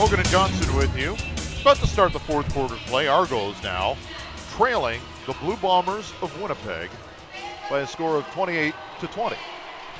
[0.00, 1.14] Hogan and Johnson with you.
[1.60, 3.06] About to start the fourth quarter play.
[3.06, 3.98] Argos now
[4.52, 6.88] trailing the Blue Bombers of Winnipeg
[7.68, 9.36] by a score of 28 to 20.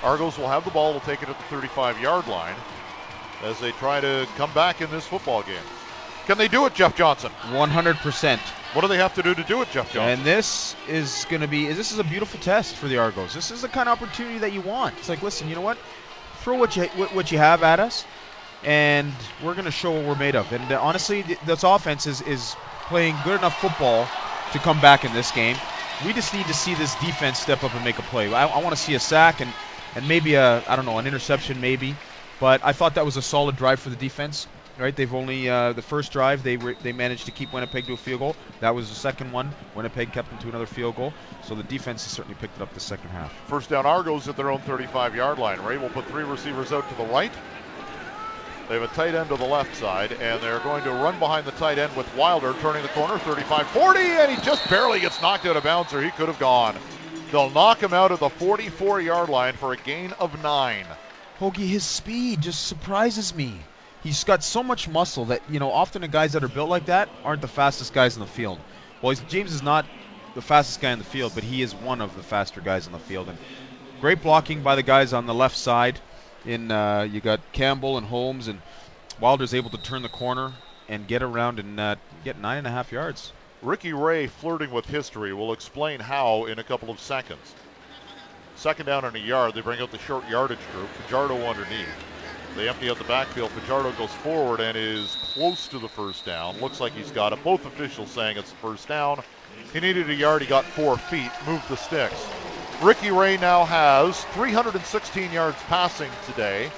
[0.02, 2.54] Argos will have the ball, will take it at the 35 yard line
[3.43, 5.66] as they try to come back in this football game.
[6.25, 7.30] Can they do it, Jeff Johnson?
[7.51, 8.39] 100%.
[8.73, 10.21] What do they have to do to do it, Jeff Johnson?
[10.21, 13.35] And this is going to be this is a beautiful test for the Argos.
[13.35, 14.96] This is the kind of opportunity that you want.
[14.96, 15.77] It's like, listen, you know what?
[16.37, 18.07] Throw what you what you have at us,
[18.64, 19.12] and
[19.43, 20.53] we're going to show what we're made of.
[20.53, 22.54] And uh, honestly, this offense is is
[22.89, 24.08] playing good enough football
[24.52, 25.57] to come back in this game.
[26.04, 28.32] We just need to see this defense step up and make a play.
[28.32, 29.52] I, I want to see a sack and
[29.94, 31.96] and maybe a I don't know an interception maybe,
[32.38, 34.47] but I thought that was a solid drive for the defense.
[34.78, 37.92] Right, they've only uh, the first drive they were, they managed to keep Winnipeg to
[37.92, 38.36] a field goal.
[38.61, 39.52] That was the second one.
[39.74, 41.12] Winnipeg kept them to another field goal.
[41.44, 43.30] So the defense has certainly picked it up the second half.
[43.47, 45.61] First down, Argos at their own 35-yard line.
[45.61, 47.33] Ray will put three receivers out to the right.
[48.70, 51.44] They have a tight end to the left side, and they're going to run behind
[51.44, 55.44] the tight end with Wilder turning the corner, 35-40, and he just barely gets knocked
[55.44, 56.77] out of bounds, or he could have gone.
[57.32, 60.86] They'll knock him out of the 44-yard line for a gain of nine.
[61.40, 63.54] Hoagie, his speed just surprises me.
[64.04, 66.86] He's got so much muscle that you know often the guys that are built like
[66.86, 68.60] that aren't the fastest guys in the field.
[69.02, 69.84] Well, James is not
[70.36, 72.92] the fastest guy in the field, but he is one of the faster guys in
[72.92, 73.28] the field.
[73.30, 73.38] And
[74.00, 75.98] great blocking by the guys on the left side.
[76.46, 78.60] In uh, you got Campbell and Holmes, and
[79.20, 80.52] Wilder's able to turn the corner
[80.88, 83.33] and get around and uh, get nine and a half yards.
[83.62, 87.55] Ricky Ray flirting with history We'll explain how in a couple of seconds.
[88.56, 90.88] Second down and a yard, they bring out the short yardage group.
[90.88, 91.88] Fajardo underneath.
[92.56, 93.50] They empty out the backfield.
[93.50, 96.61] Fajardo goes forward and is close to the first down.
[96.61, 97.42] Looks like he's got it.
[97.44, 99.22] Both officials saying it's the first down.
[99.72, 100.42] He needed a yard.
[100.42, 101.30] He got four feet.
[101.46, 102.27] Moved the sticks.
[102.83, 106.70] Ricky Ray now has 316 yards passing today,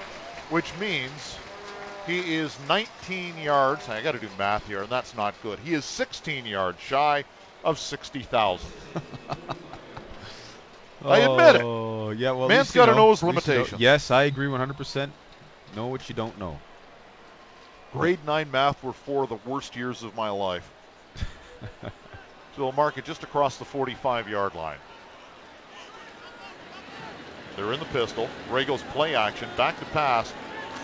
[0.50, 1.36] which means
[2.08, 3.88] he is 19 yards.
[3.88, 5.60] I got to do math here, and that's not good.
[5.60, 7.24] He is 16 yards shy
[7.62, 8.68] of 60,000.
[11.04, 11.62] I admit it.
[11.62, 13.80] Oh, yeah, well, Man's got to know his limitations.
[13.80, 15.10] Yes, I agree 100%.
[15.76, 16.58] Know what you don't know.
[17.92, 20.68] Grade 9 math were four of the worst years of my life.
[21.80, 21.90] so
[22.56, 24.78] they'll mark it just across the 45 yard line.
[27.56, 28.28] They're in the pistol.
[28.50, 30.32] Goes play action, back to pass,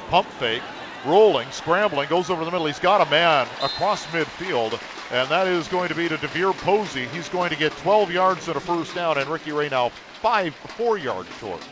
[0.08, 0.62] pump fake,
[1.04, 2.66] rolling, scrambling, goes over the middle.
[2.66, 4.78] He's got a man across midfield,
[5.12, 7.06] and that is going to be to DeVier Posey.
[7.06, 9.90] He's going to get 12 yards and a first down, and Ricky Ray now
[10.20, 11.66] five, four yards short.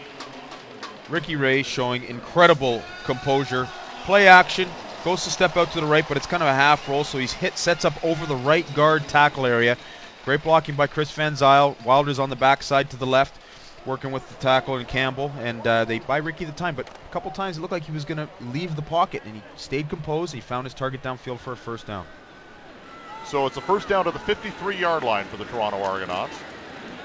[1.09, 3.69] Ricky Ray showing incredible composure.
[4.05, 4.69] Play action,
[5.05, 7.19] goes to step out to the right, but it's kind of a half roll, so
[7.19, 9.77] he's hit, sets up over the right guard tackle area.
[10.25, 11.77] Great blocking by Chris Van Zyl.
[11.85, 13.39] Wilder's on the backside to the left,
[13.87, 16.75] working with the tackle and Campbell, and uh, they buy Ricky the time.
[16.75, 19.37] But a couple times it looked like he was going to leave the pocket, and
[19.37, 20.35] he stayed composed.
[20.35, 22.05] He found his target downfield for a first down.
[23.25, 26.39] So it's a first down to the 53-yard line for the Toronto Argonauts.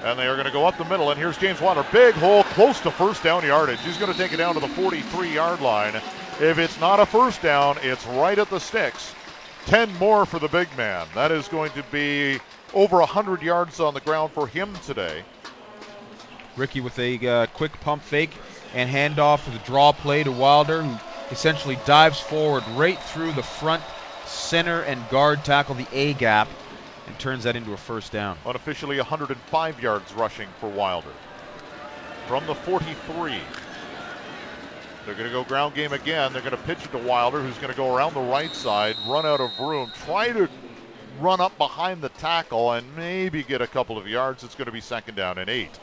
[0.04, 1.10] And they are going to go up the middle.
[1.10, 1.86] And here's James Wilder.
[1.92, 3.80] Big hole close to first down yardage.
[3.80, 5.94] He's going to take it down to the 43 yard line.
[6.40, 9.14] If it's not a first down, it's right at the sticks.
[9.66, 11.06] 10 more for the big man.
[11.14, 12.40] That is going to be
[12.74, 15.22] over 100 yards on the ground for him today.
[16.56, 18.32] Ricky with a uh, quick pump fake
[18.74, 20.96] and handoff with a draw play to Wilder, who
[21.30, 23.82] essentially dives forward right through the front
[24.26, 26.48] center and guard tackle, the A gap,
[27.06, 28.36] and turns that into a first down.
[28.46, 31.12] Unofficially 105 yards rushing for Wilder.
[32.26, 33.40] From the 43.
[35.04, 36.32] They're going to go ground game again.
[36.32, 38.96] They're going to pitch it to Wilder, who's going to go around the right side,
[39.06, 40.48] run out of room, try to
[41.18, 44.44] run up behind the tackle, and maybe get a couple of yards.
[44.44, 45.76] It's going to be second down and eight.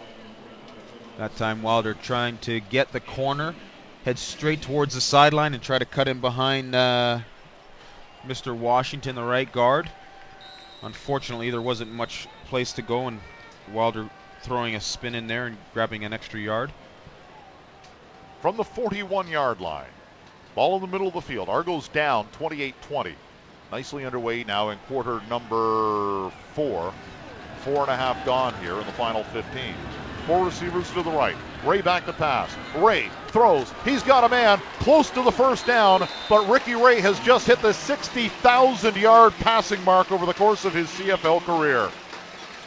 [1.19, 3.53] That time Wilder trying to get the corner,
[4.05, 7.19] head straight towards the sideline and try to cut in behind uh,
[8.25, 8.55] Mr.
[8.55, 9.91] Washington, the right guard.
[10.81, 13.19] Unfortunately, there wasn't much place to go, and
[13.73, 14.09] Wilder
[14.43, 16.71] throwing a spin in there and grabbing an extra yard.
[18.41, 19.91] From the 41 yard line,
[20.55, 21.49] ball in the middle of the field.
[21.49, 23.15] Argos down 28 20.
[23.73, 26.93] Nicely underway now in quarter number four.
[27.65, 29.75] Four and a half gone here in the final 15.
[30.29, 31.35] Four receivers to the right.
[31.65, 32.55] Ray back to pass.
[32.75, 33.73] Ray throws.
[33.83, 37.59] He's got a man close to the first down, but Ricky Ray has just hit
[37.63, 41.89] the 60,000 yard passing mark over the course of his CFL career.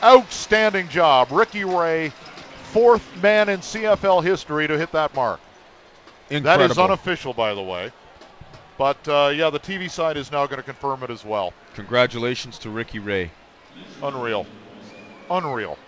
[0.02, 1.28] Outstanding job.
[1.30, 2.08] Ricky Ray,
[2.72, 5.38] fourth man in CFL history to hit that mark.
[6.30, 6.66] Incredible.
[6.66, 7.92] That is unofficial, by the way.
[8.76, 11.52] But uh, yeah, the TV side is now going to confirm it as well.
[11.74, 13.30] Congratulations to Ricky Ray.
[14.02, 14.46] Unreal.
[15.30, 15.78] Unreal.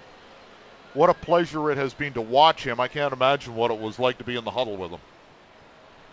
[0.95, 2.81] What a pleasure it has been to watch him.
[2.81, 5.01] I can't imagine what it was like to be in the huddle with him.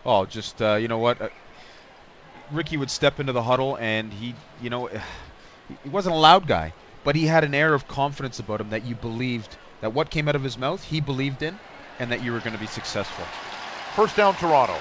[0.06, 1.22] Oh, just uh, you know what?
[1.22, 1.30] Uh,
[2.51, 4.88] Ricky would step into the huddle and he, you know,
[5.83, 6.74] he wasn't a loud guy,
[7.04, 10.28] but he had an air of confidence about him that you believed that what came
[10.28, 11.57] out of his mouth he believed in,
[12.00, 13.25] and that you were going to be successful.
[13.95, 14.75] First down, Toronto.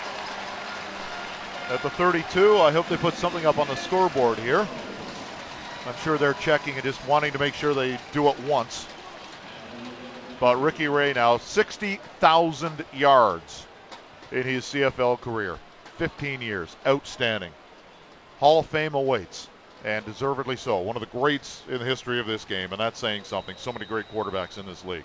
[1.71, 4.67] At the 32, I hope they put something up on the scoreboard here.
[5.87, 8.87] I'm sure they're checking and just wanting to make sure they do it once.
[10.41, 13.67] But Ricky Ray now 60,000 yards
[14.33, 15.59] in his CFL career.
[15.99, 16.75] 15 years.
[16.87, 17.53] Outstanding.
[18.39, 19.49] Hall of Fame awaits,
[19.85, 20.79] and deservedly so.
[20.79, 23.55] One of the greats in the history of this game, and that's saying something.
[23.59, 25.05] So many great quarterbacks in this league.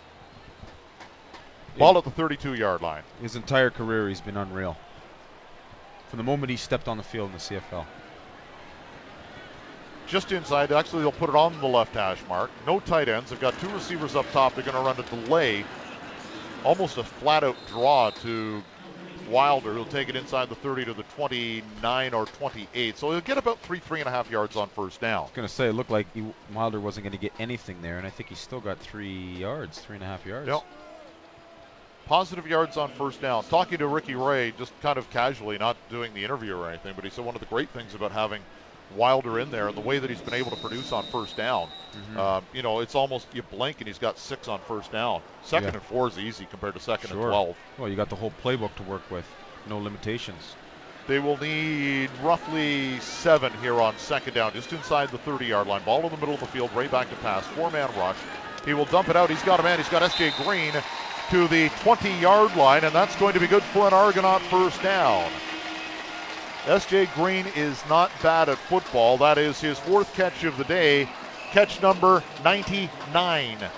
[1.78, 3.04] Ball at the 32 yard line.
[3.22, 4.78] His entire career, he's been unreal.
[6.08, 7.86] From the moment he stepped on the field in the CFL.
[10.08, 12.52] Just inside, actually, they'll put it on the left hash mark.
[12.68, 13.32] No tight ends.
[13.32, 14.54] They've got two receivers up top.
[14.54, 15.66] They're going to run a delay,
[16.64, 18.64] almost a flat out draw to
[19.30, 19.74] Wilder.
[19.74, 22.98] He'll take it inside the 30 to the 29 or 28.
[22.98, 25.22] So he'll get about three, three and a half yards on first down.
[25.22, 26.24] I was going to say, it looked like he,
[26.54, 29.80] Wilder wasn't going to get anything there, and I think he still got three yards,
[29.80, 30.48] three and a half yards.
[30.48, 30.64] Yep
[32.06, 33.44] positive yards on first down.
[33.46, 37.04] Talking to Ricky Ray, just kind of casually, not doing the interview or anything, but
[37.04, 38.42] he said one of the great things about having
[38.96, 41.68] Wilder in there and the way that he's been able to produce on first down.
[41.94, 42.20] Mm-hmm.
[42.20, 45.22] Uh, you know, it's almost you blink and he's got six on first down.
[45.44, 45.74] Second yeah.
[45.76, 47.18] and four is easy compared to second sure.
[47.18, 47.58] and twelve.
[47.78, 49.26] Well, you got the whole playbook to work with,
[49.68, 50.56] no limitations.
[51.08, 55.84] They will need roughly seven here on second down, just inside the 30-yard line.
[55.84, 58.18] Ball in the middle of the field, Ray back to pass, four-man rush.
[58.66, 59.30] He will dump it out.
[59.30, 59.78] He's got a man.
[59.78, 60.34] He's got S.J.
[60.44, 60.74] Green
[61.30, 64.82] to the 20 yard line, and that's going to be good for an Argonaut first
[64.82, 65.30] down.
[66.66, 69.20] SJ Green is not bad at football.
[69.20, 71.08] That is his fourth catch of the day,
[71.52, 73.70] catch number 99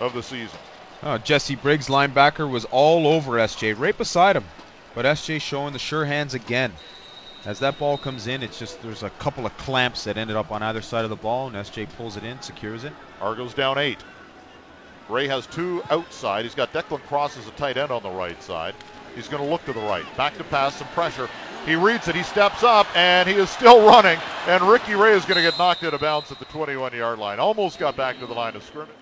[0.00, 0.58] of the season.
[1.04, 4.44] Oh, Jesse Briggs, linebacker, was all over SJ, right beside him.
[4.96, 6.72] But SJ showing the sure hands again.
[7.46, 10.50] As that ball comes in, it's just there's a couple of clamps that ended up
[10.50, 12.94] on either side of the ball, and SJ pulls it in, secures it.
[13.20, 14.02] Argos down eight.
[15.08, 16.44] Ray has two outside.
[16.44, 18.74] He's got Declan Cross as a tight end on the right side.
[19.14, 20.04] He's going to look to the right.
[20.16, 21.28] Back to pass, some pressure.
[21.66, 22.14] He reads it.
[22.14, 24.18] He steps up, and he is still running.
[24.46, 27.18] And Ricky Ray is going to get knocked out of bounds at the 21 yard
[27.18, 27.38] line.
[27.38, 28.94] Almost got back to the line of scrimmage.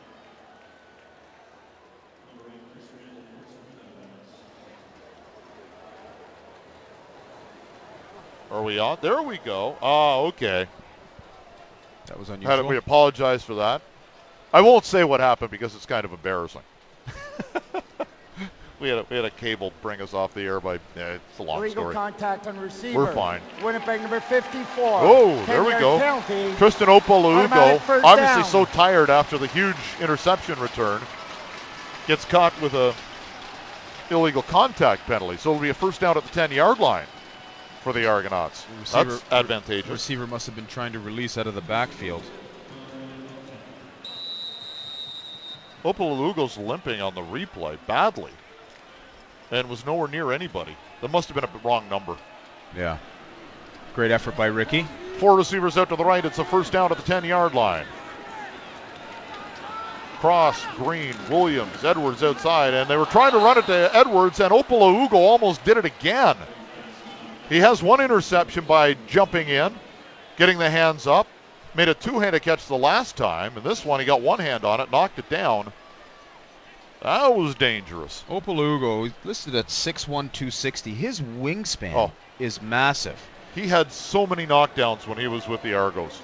[8.50, 8.98] Are we on?
[9.00, 9.78] There we go.
[9.80, 10.66] Oh, okay.
[12.06, 12.68] That was unusual.
[12.68, 13.80] we apologize for that.
[14.52, 16.60] I won't say what happened because it's kind of embarrassing.
[18.82, 20.74] we had a, we had a cable bring us off the air by.
[20.96, 21.94] Yeah, it's a long Illegal story.
[21.94, 22.98] contact on receiver.
[22.98, 23.40] We're fine.
[23.62, 24.66] Winnipeg number 54.
[24.84, 25.98] Oh, there we go.
[25.98, 26.54] Penalty.
[26.56, 28.44] Tristan Okpalaugo, obviously down.
[28.44, 31.00] so tired after the huge interception return,
[32.08, 32.92] gets caught with a
[34.10, 35.36] illegal contact penalty.
[35.36, 37.06] So it'll be a first down at the 10 yard line
[37.82, 38.64] for the Argonauts.
[38.64, 39.90] The receiver, That's advantageous.
[39.90, 42.22] Receiver must have been trying to release out of the backfield.
[45.84, 48.30] Okpalaugo's limping on the replay badly
[49.52, 50.76] and was nowhere near anybody.
[51.00, 52.16] That must have been a wrong number.
[52.76, 52.98] Yeah.
[53.94, 54.86] Great effort by Ricky.
[55.18, 56.24] Four receivers out to the right.
[56.24, 57.86] It's a first down at the 10 yard line.
[60.18, 64.52] Cross, Green, Williams, Edwards outside, and they were trying to run it to Edwards, and
[64.52, 66.36] Okpalaugo almost did it again.
[67.48, 69.74] He has one interception by jumping in,
[70.36, 71.26] getting the hands up,
[71.74, 74.80] Made a two-handed catch the last time, and this one he got one hand on
[74.80, 75.72] it, knocked it down.
[77.02, 78.24] That was dangerous.
[78.28, 80.94] Okpalaugo listed at 6'1", 260.
[80.94, 82.12] His wingspan oh.
[82.38, 83.18] is massive.
[83.56, 86.20] He had so many knockdowns when he was with the Argos.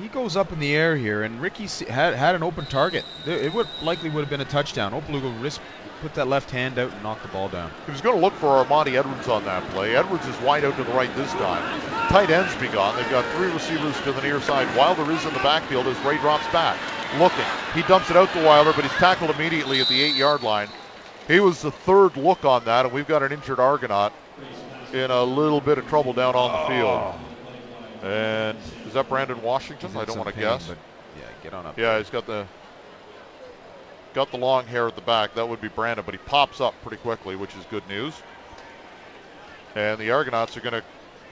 [0.00, 3.04] He goes up in the air here, and Ricky had had an open target.
[3.26, 4.92] It would likely would have been a touchdown.
[4.92, 5.60] Okpalaugo risk
[6.00, 7.70] put that left hand out and knocked the ball down.
[7.84, 9.94] He was going to look for Armani Edwards on that play.
[9.94, 11.62] Edwards is wide out to the right this time.
[12.08, 12.96] Tight ends be gone.
[12.96, 14.74] They've got three receivers to the near side.
[14.76, 16.78] Wilder is in the backfield as Ray drops back.
[17.18, 17.44] Looking.
[17.74, 20.68] He dumps it out to Wilder, but he's tackled immediately at the eight yard line.
[21.28, 24.12] He was the third look on that, and we've got an injured Argonaut
[24.94, 27.14] in a little bit of trouble down on the field.
[28.02, 28.58] And
[28.92, 29.96] is that Brandon Washington?
[29.96, 30.68] I don't want to guess.
[30.68, 31.78] yeah, get on up.
[31.78, 32.46] Yeah, he's got the
[34.12, 35.34] got the long hair at the back.
[35.34, 38.12] That would be Brandon, but he pops up pretty quickly, which is good news.
[39.74, 40.82] And the Argonauts are going to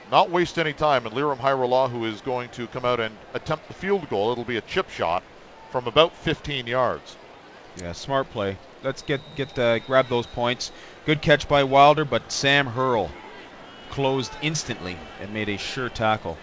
[0.09, 1.05] not waste any time.
[1.05, 4.31] And Lirim Hajrullahu is going to come out and attempt the field goal.
[4.31, 5.21] It'll be a chip shot
[5.71, 7.15] from about 15 yards.
[7.79, 8.57] Yeah, smart play.
[8.81, 10.71] Let's get get uh, grab those points.
[11.05, 13.11] Good catch by Wilder, but Sam Hurl
[13.91, 16.39] closed instantly and made a sure tackle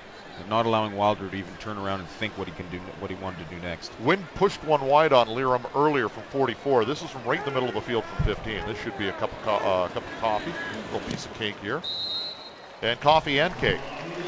[0.47, 3.17] not allowing Wilder to even turn around and think what he can do, what he
[3.17, 3.99] wanted to do next.
[4.01, 6.85] Wind pushed one wide on Lirim earlier from 44.
[6.85, 8.67] This is from right in the middle of the field from 15.
[8.67, 11.33] This should be a cup of, co- uh, cup of coffee, a little piece of
[11.35, 11.83] cake here.
[12.83, 13.83] and coffee and cake.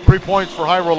[0.04, 0.98] Three points for Hyrule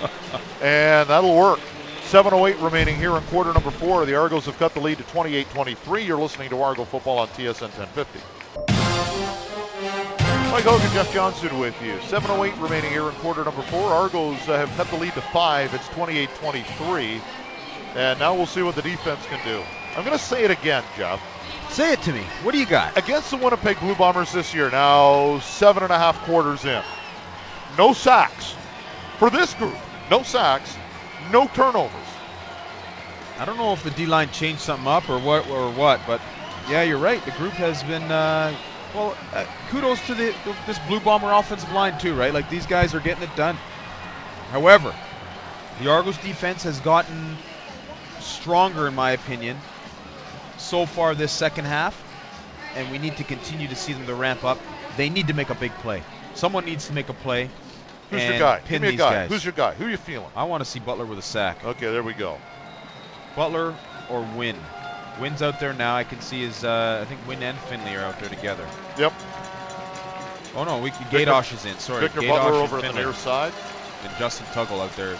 [0.62, 1.60] and that'll work.
[2.02, 4.06] 7.08 remaining here in quarter number four.
[4.06, 6.04] The Argos have cut the lead to 28 23.
[6.04, 8.20] You're listening to Argo football on TSN 1050.
[10.54, 11.94] Mike Hogan, Jeff Johnson with you.
[11.94, 13.90] 7.08 remaining here in quarter number four.
[13.90, 15.74] Argos uh, have cut the lead to five.
[15.74, 17.20] It's 28 23.
[17.96, 19.64] And now we'll see what the defense can do.
[19.96, 21.20] I'm going to say it again, Jeff.
[21.70, 22.20] Say it to me.
[22.44, 22.96] What do you got?
[22.96, 26.84] Against the Winnipeg Blue Bombers this year, now seven and a half quarters in.
[27.76, 28.54] No sacks.
[29.18, 29.74] For this group,
[30.08, 30.76] no sacks,
[31.32, 32.08] no turnovers.
[33.40, 36.20] I don't know if the D line changed something up or what or what, but
[36.70, 37.24] yeah, you're right.
[37.24, 38.56] The group has been uh,
[38.94, 39.16] well.
[39.32, 40.34] Uh, kudos to the
[40.66, 42.32] this Blue Bomber offensive line too, right?
[42.32, 43.56] Like these guys are getting it done.
[44.50, 44.94] However,
[45.82, 47.36] the Argos defense has gotten
[48.20, 49.56] stronger, in my opinion,
[50.56, 52.00] so far this second half,
[52.76, 54.58] and we need to continue to see them to ramp up.
[54.96, 56.02] They need to make a big play.
[56.34, 57.50] Someone needs to make a play.
[58.10, 58.60] Who's your guy?
[58.60, 59.14] Pin Give me a these guy.
[59.14, 59.30] Guys.
[59.30, 59.74] Who's your guy?
[59.74, 60.30] Who are you feeling?
[60.36, 61.64] I want to see Butler with a sack.
[61.64, 62.38] Okay, there we go.
[63.34, 63.74] Butler
[64.08, 64.56] or Wynn.
[65.20, 65.96] Wynn's out there now.
[65.96, 66.64] I can see his.
[66.64, 68.66] Uh, I think Wynn and Finley are out there together.
[68.98, 69.12] Yep.
[70.56, 71.78] Oh no, we Gadosh is in.
[71.78, 73.02] Sorry, Victor Gadosh Butler over at the Finley.
[73.04, 73.52] near side.
[74.04, 75.16] And Justin Tuggle out there.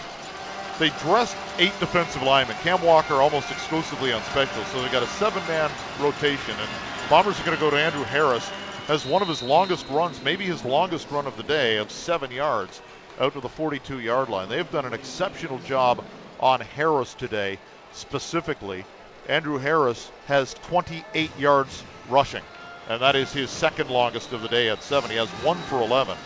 [0.78, 2.56] They dressed eight defensive linemen.
[2.62, 5.70] Cam Walker almost exclusively on special, so they got a seven-man
[6.00, 6.54] rotation.
[6.58, 6.68] And
[7.08, 8.48] Bombers are going to go to Andrew Harris.
[8.88, 12.30] Has one of his longest runs, maybe his longest run of the day, of seven
[12.30, 12.82] yards
[13.20, 14.48] out to the 42-yard line.
[14.48, 16.04] They've done an exceptional job
[16.40, 17.58] on Harris today,
[17.92, 18.84] specifically.
[19.28, 22.42] Andrew Harris has 28 yards rushing,
[22.88, 25.10] and that is his second longest of the day at seven.
[25.10, 26.16] He has one for 11.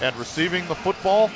[0.00, 1.28] And receiving the football,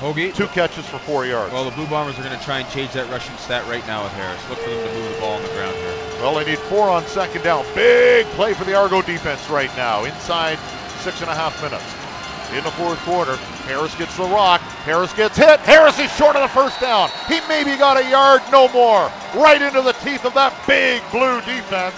[0.00, 0.34] Hoagie.
[0.34, 1.52] two catches for four yards.
[1.52, 4.02] Well, the Blue Bombers are going to try and change that rushing stat right now
[4.02, 4.40] with Harris.
[4.50, 5.94] Look for them to move the ball on the ground here.
[6.20, 7.64] Well, they need four on second down.
[7.74, 10.04] Big play for the Argo defense right now.
[10.04, 10.58] Inside
[11.00, 12.05] six and a half minutes.
[12.54, 13.36] In the fourth quarter,
[13.66, 14.60] Harris gets the rock.
[14.86, 15.58] Harris gets hit.
[15.60, 17.10] Harris is short of the first down.
[17.28, 19.10] He maybe got a yard, no more.
[19.34, 21.96] Right into the teeth of that big blue defense.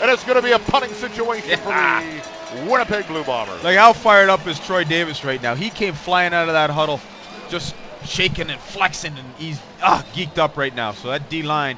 [0.00, 3.62] And it's going to be a punting situation for the Winnipeg Blue Bombers.
[3.64, 5.54] Like how fired up is Troy Davis right now?
[5.56, 7.00] He came flying out of that huddle,
[7.48, 7.74] just
[8.04, 10.92] shaking and flexing, and he's ah geeked up right now.
[10.92, 11.76] So that D line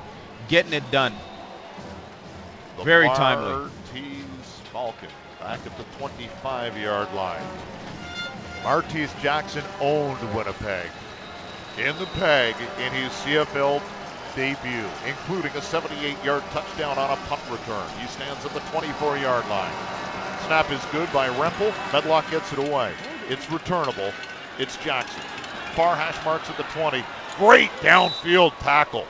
[0.48, 1.14] getting it done.
[2.76, 3.70] The Very timely.
[3.94, 5.08] Martins Falcon
[5.40, 7.42] back at the 25 yard line.
[8.62, 10.90] Martese Jackson owned Winnipeg
[11.78, 13.80] in the peg in his CFL
[14.36, 17.88] debut, including a 78 yard touchdown on a punt return.
[17.98, 19.72] He stands at the 24 yard line.
[20.46, 21.72] Snap is good by Rempel.
[21.92, 22.92] Medlock gets it away.
[23.30, 24.12] It's returnable.
[24.58, 25.22] It's Jackson.
[25.74, 27.02] Far hash marks at the 20.
[27.38, 29.06] Great downfield tackle.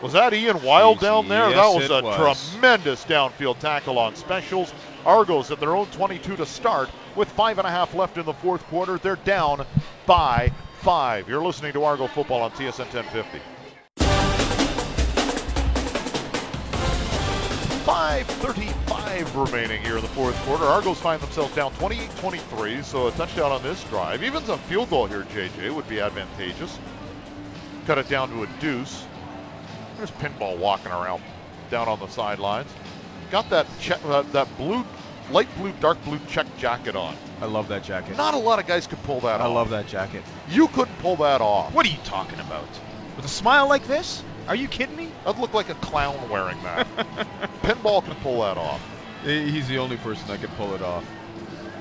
[0.00, 1.50] Was that Ian Wild Jeez, down there?
[1.50, 2.50] yes, that was a was.
[2.52, 4.72] tremendous downfield tackle on specials.
[5.04, 8.32] Argos at their own 22 to start with five and a half left in the
[8.32, 8.98] fourth quarter.
[8.98, 9.66] They're down
[10.06, 10.52] by
[10.82, 11.28] five.
[11.28, 13.40] You're listening to Argo football on TSN 1050.
[17.88, 20.64] 5.35 remaining here in the fourth quarter.
[20.64, 24.22] Argos find themselves down 28-23, so a touchdown on this drive.
[24.22, 26.78] Even some field goal here, JJ, would be advantageous.
[27.86, 29.06] Cut it down to a deuce.
[29.98, 31.22] There's pinball walking around
[31.70, 32.70] down on the sidelines.
[33.32, 34.84] Got that check, uh, that blue,
[35.32, 37.16] light blue, dark blue check jacket on.
[37.42, 38.16] I love that jacket.
[38.16, 39.50] Not a lot of guys could pull that I off.
[39.50, 40.22] I love that jacket.
[40.50, 41.74] You couldn't pull that off.
[41.74, 42.68] What are you talking about?
[43.16, 44.22] With a smile like this?
[44.46, 45.08] Are you kidding me?
[45.26, 46.86] I'd look like a clown wearing that.
[47.62, 48.80] Pinball can pull that off.
[49.24, 51.04] He's the only person that can pull it off.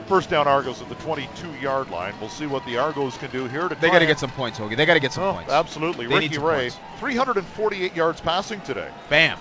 [0.08, 2.14] First down Argos at the 22-yard line.
[2.22, 3.76] We'll see what the Argos can do here to.
[3.76, 4.78] They got to get some points, Hoagie.
[4.78, 5.52] They got to get some Oh, points.
[5.52, 6.08] absolutely.
[6.08, 6.78] They Ricky Ray, points.
[7.00, 9.38] 348 yards passing today, Bam.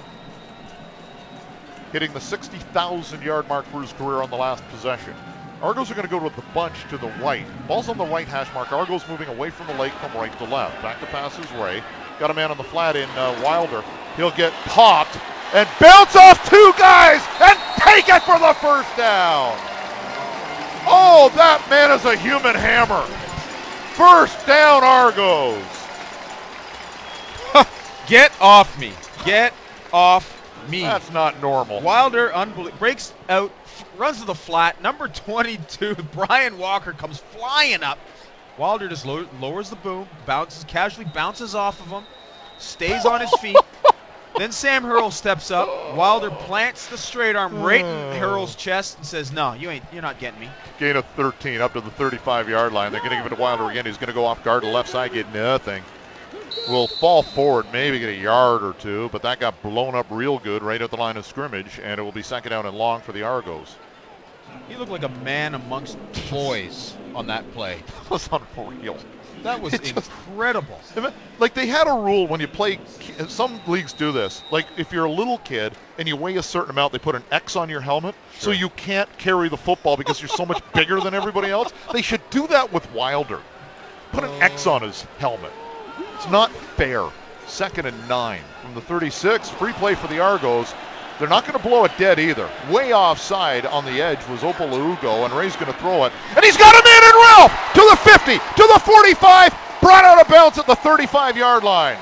[1.92, 5.14] hitting the 60,000 yard mark for his career on the last possession.
[5.62, 7.46] Argos are going to go with the bunch to the right.
[7.68, 8.72] Ball's on the right hash mark.
[8.72, 10.82] Argos moving away from the lake from right to left.
[10.82, 11.82] Back to pass is Ray.
[12.18, 13.82] Got a man on the flat in uh, Wilder.
[14.16, 15.16] He'll get popped
[15.54, 19.56] and bounce off two guys and take it for the first down.
[20.86, 23.02] Oh, that man is a human hammer.
[23.94, 25.62] First down, Argos.
[28.06, 28.92] Get off me.
[29.24, 29.52] Get
[29.92, 30.32] off
[30.70, 30.82] me.
[30.82, 31.80] That's not normal.
[31.80, 33.50] Wilder unbelie- breaks out,
[33.96, 34.80] runs to the flat.
[34.82, 37.98] Number 22, Brian Walker comes flying up.
[38.58, 42.04] Wilder just low- lowers the boom, bounces, casually bounces off of him,
[42.58, 43.56] stays on his feet.
[44.38, 45.68] then Sam Hurl steps up.
[45.96, 48.18] Wilder plants the straight arm right in hmm.
[48.18, 49.84] Hurl's chest and says, "No, you ain't.
[49.92, 52.92] You're not getting me." Gain of 13 up to the 35 yard line.
[52.92, 53.86] They're going to give it to Wilder again.
[53.86, 55.82] He's going to go off guard to the left side, get nothing.
[56.68, 60.38] Will fall forward, maybe get a yard or two, but that got blown up real
[60.38, 63.00] good right at the line of scrimmage, and it will be second down and long
[63.02, 63.76] for the Argos.
[64.68, 65.96] He looked like a man amongst
[66.28, 66.96] toys.
[67.14, 67.82] on that play.
[68.02, 68.96] That was unreal.
[69.42, 70.80] That was just- incredible.
[71.38, 72.78] Like they had a rule when you play.
[73.28, 74.42] Some leagues do this.
[74.50, 77.22] Like if you're a little kid and you weigh a certain amount, they put an
[77.30, 80.98] X on your helmet, so you can't carry the football because you're so much bigger
[80.98, 81.74] than everybody else.
[81.92, 83.40] They should do that with Wilder.
[84.12, 85.52] Put an X on his helmet.
[86.14, 87.04] It's not fair.
[87.46, 89.50] Second and nine from the 36.
[89.50, 90.74] Free play for the Argos.
[91.18, 92.48] They're not going to blow it dead either.
[92.70, 96.12] Way offside on the edge was Okpalaugo, and Ray's going to throw it.
[96.34, 96.82] And he's got a
[97.46, 100.74] man in Ralph to the 50, to the 45, brought out of bounds at the
[100.74, 101.98] 35 yard line.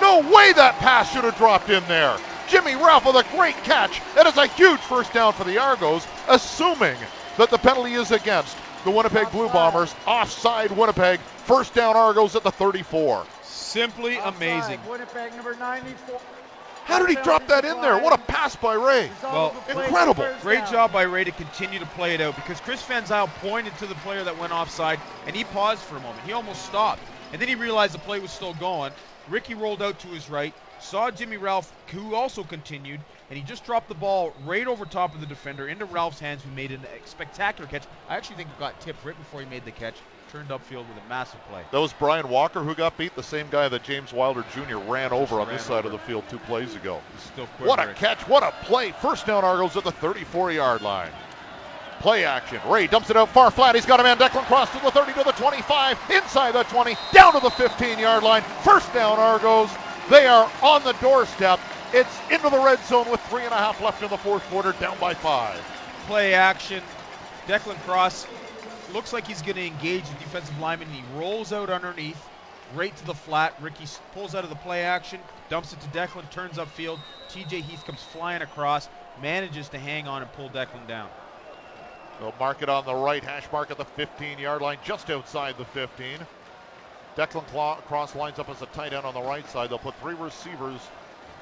[0.00, 2.16] No way that pass should have dropped in there.
[2.48, 4.00] Jimmy Ralph with a great catch.
[4.14, 6.96] That is a huge first down for the Argos, assuming
[7.38, 9.94] that the penalty is against the Winnipeg Blue Bombers.
[10.06, 11.20] Offside Winnipeg.
[11.20, 13.26] First down Argos at the 34.
[13.42, 14.80] Simply Offside, amazing.
[14.88, 16.20] Winnipeg number 94.
[16.84, 17.98] How did he drop that in there?
[17.98, 19.10] What a pass by Ray.
[19.22, 20.26] Well, incredible.
[20.40, 23.76] Great job by Ray to continue to play it out because Chris Van Zyl pointed
[23.78, 26.26] to the player that went offside and he paused for a moment.
[26.26, 27.02] He almost stopped.
[27.32, 28.92] And then he realized the play was still going.
[29.28, 33.64] Ricky rolled out to his right, saw Jimmy Ralph, who also continued, and he just
[33.64, 36.78] dropped the ball right over top of the defender into Ralph's hands, who made a
[37.08, 37.84] spectacular catch.
[38.08, 39.94] I actually think it got tipped right before he made the catch.
[40.32, 41.60] Turned upfield with a massive play.
[41.72, 44.78] That was Brian Walker who got beat, the same guy that James Wilder Jr.
[44.78, 47.02] ran over on this side of the field two plays ago.
[47.58, 48.92] What a catch, what a play.
[48.92, 51.10] First down Argos at the 34 yard line.
[52.00, 52.60] Play action.
[52.66, 53.74] Ray dumps it out far flat.
[53.74, 54.16] He's got a man.
[54.16, 57.98] Declan Cross to the 30 to the 25, inside the 20, down to the 15
[57.98, 58.42] yard line.
[58.64, 59.70] First down Argos.
[60.08, 61.60] They are on the doorstep.
[61.92, 64.72] It's into the red zone with three and a half left in the fourth quarter,
[64.80, 65.60] down by five.
[66.06, 66.82] play action.
[67.46, 68.26] Declan Cross
[68.92, 70.88] looks like he's going to engage the defensive lineman.
[70.88, 72.28] and He rolls out underneath,
[72.74, 73.54] right to the flat.
[73.60, 76.98] Ricky pulls out of the play action, dumps it to Declan, turns upfield.
[77.28, 78.88] TJ Heath comes flying across,
[79.20, 81.08] manages to hang on and pull Declan down.
[82.20, 85.56] They'll mark it on the right, hash mark at the 15 yard line, just outside
[85.58, 86.18] the 15.
[87.16, 89.70] Declan Cla- Cross lines up as a tight end on the right side.
[89.70, 90.80] They'll put three receivers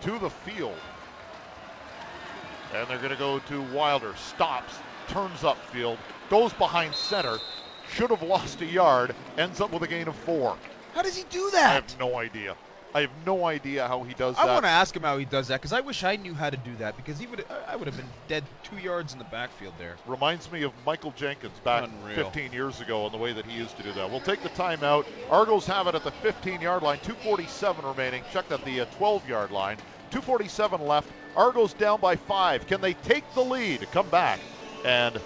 [0.03, 0.77] to the field.
[2.75, 4.15] And they're going to go to Wilder.
[4.17, 4.75] Stops,
[5.11, 7.39] turns upfield, goes behind center.
[7.93, 10.57] Should have lost a yard, ends up with a gain of four.
[10.95, 11.71] How does he do that?
[11.71, 12.57] I have no idea.
[12.93, 14.51] I have no idea how he does I that.
[14.51, 16.51] I want to ask him how he does that because I wish I knew how
[16.51, 19.25] to do that because he would I would have been dead two yards in the
[19.27, 19.97] backfield there.
[20.07, 22.17] reminds me of Michael Jenkins back Unreal.
[22.17, 24.11] 15 years ago and the way that he used to do that.
[24.11, 25.07] We'll take the timeout.
[25.31, 28.25] Argos have it at the 15 yard line, 247 remaining.
[28.33, 29.77] Checked at the uh, 12 yard line,
[30.11, 31.09] 247 left.
[31.37, 32.67] Argos down by five.
[32.67, 33.87] Can they take the lead?
[33.93, 34.41] Come back
[34.85, 35.21] and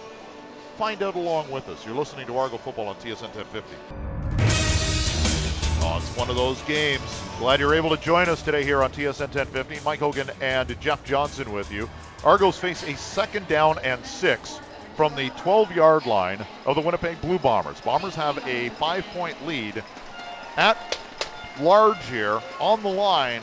[0.77, 1.85] find out along with us.
[1.87, 3.77] You're listening to Argo Football on TSN 1050.
[5.87, 7.03] Oh, it's one of those games.
[7.38, 9.85] Glad you're able to join us today here on TSN 1050.
[9.85, 11.88] Mike Hogan and Jeff Johnson with you.
[12.25, 14.61] Argos face a second down and six
[14.97, 17.81] from the 12 yard line of the Winnipeg Blue Bombers.
[17.83, 19.83] Bombers have a five point lead
[20.57, 20.99] at
[21.61, 23.43] large here on the line,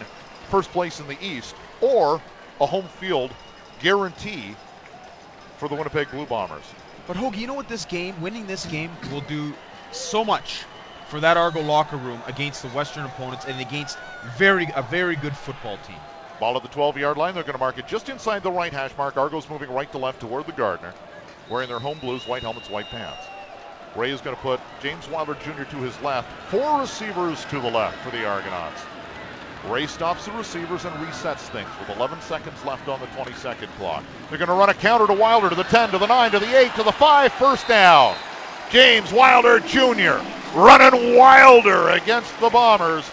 [0.50, 2.22] first place in the East, or
[2.60, 3.32] a home field
[3.82, 4.56] guarantee
[5.62, 6.64] for the Winnipeg Blue Bombers.
[7.06, 7.68] But Hoagie, you know what?
[7.68, 9.54] This game, winning this game, will do
[9.92, 10.64] so much
[11.08, 13.96] for that Argo locker room against the Western opponents and against
[14.38, 16.00] very a very good football team.
[16.40, 17.36] Ball at the 12 yard line.
[17.36, 19.18] They're going to mark it just inside the right hash mark.
[19.18, 20.96] Argos moving right to left toward the Gardiner,
[21.48, 23.24] wearing their home blues, white helmets, white pants.
[23.96, 25.66] Ray is going to put James Wilder Jr.
[25.66, 28.82] to his left, four receivers to the left for the Argonauts.
[29.68, 33.70] Ray stops the receivers and resets things with 11 seconds left on the 20 second
[33.78, 34.04] clock.
[34.30, 36.40] They're going to run a counter to Wilder to the 10, to the 9, to
[36.40, 38.16] the 8, to the 5, first down.
[38.72, 40.20] James Wilder Jr.
[40.56, 43.10] running Wilder against the Bombers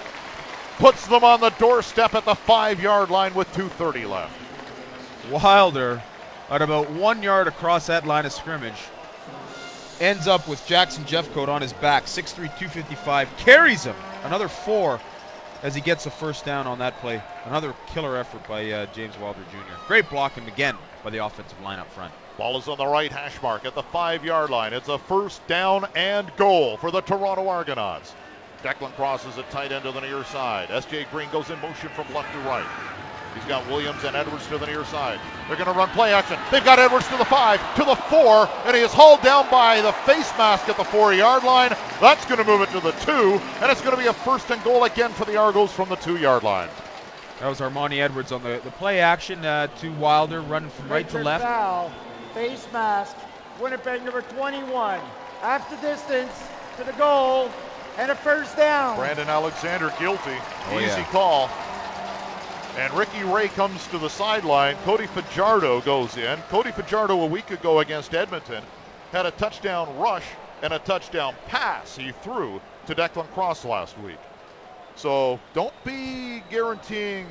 [0.79, 4.41] puts them on the doorstep at the five yard line with 2.30 left.
[5.31, 6.03] Wilder,
[6.49, 8.81] at about one yard across that line of scrimmage,
[10.01, 15.01] ends up with Jackson Jeffcoat on his back, 6'3", 255, carries him another four
[15.63, 17.23] as he gets a first down on that play.
[17.47, 19.75] Another killer effort by uh, James Wilder Jr.
[19.87, 22.13] Great blocking again by the offensive line up front.
[22.37, 24.73] Ball is on the right hash mark at the five yard line.
[24.73, 28.15] It's a first down and goal for the Toronto Argonauts.
[28.63, 30.69] Declan crosses at tight end to the near side.
[30.69, 32.67] SJ Green goes in motion from left to right.
[33.35, 35.21] He's got Williams and Edwards to the near side.
[35.47, 36.39] They're going to run play action.
[36.51, 39.81] They've got Edwards to the five, to the four, and he is hauled down by
[39.81, 41.71] the face mask at the four yard line.
[42.01, 44.51] That's going to move it to the two, and it's going to be a first
[44.51, 46.69] and goal again for the Argos from the two yard line.
[47.41, 51.09] That was Armani Edwards on the, the play action uh, to Wilder, running from right
[51.11, 51.45] to left.
[51.45, 51.93] Foul,
[52.35, 53.17] face mask,
[53.61, 55.01] Winnipeg number 21.
[55.41, 56.33] Half the distance
[56.77, 57.49] to the goal
[57.97, 58.97] and a first down.
[58.97, 60.37] Brandon Alexander guilty.
[60.71, 61.05] Oh, Easy yeah.
[61.11, 61.51] call.
[62.79, 64.77] And Ricky Ray comes to the sideline.
[64.85, 66.39] Cody Fajardo goes in.
[66.49, 68.63] Cody Fajardo a week ago against Edmonton
[69.11, 70.25] had a touchdown rush
[70.63, 74.21] and a touchdown pass he threw to Declan Cross last week.
[74.95, 77.27] So don't be guaranteeing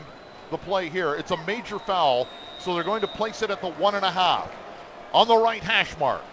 [0.51, 1.15] the play here.
[1.15, 2.27] It's a major foul,
[2.59, 4.51] so they're going to place it at the one and a half
[5.13, 6.23] on the right hash mark.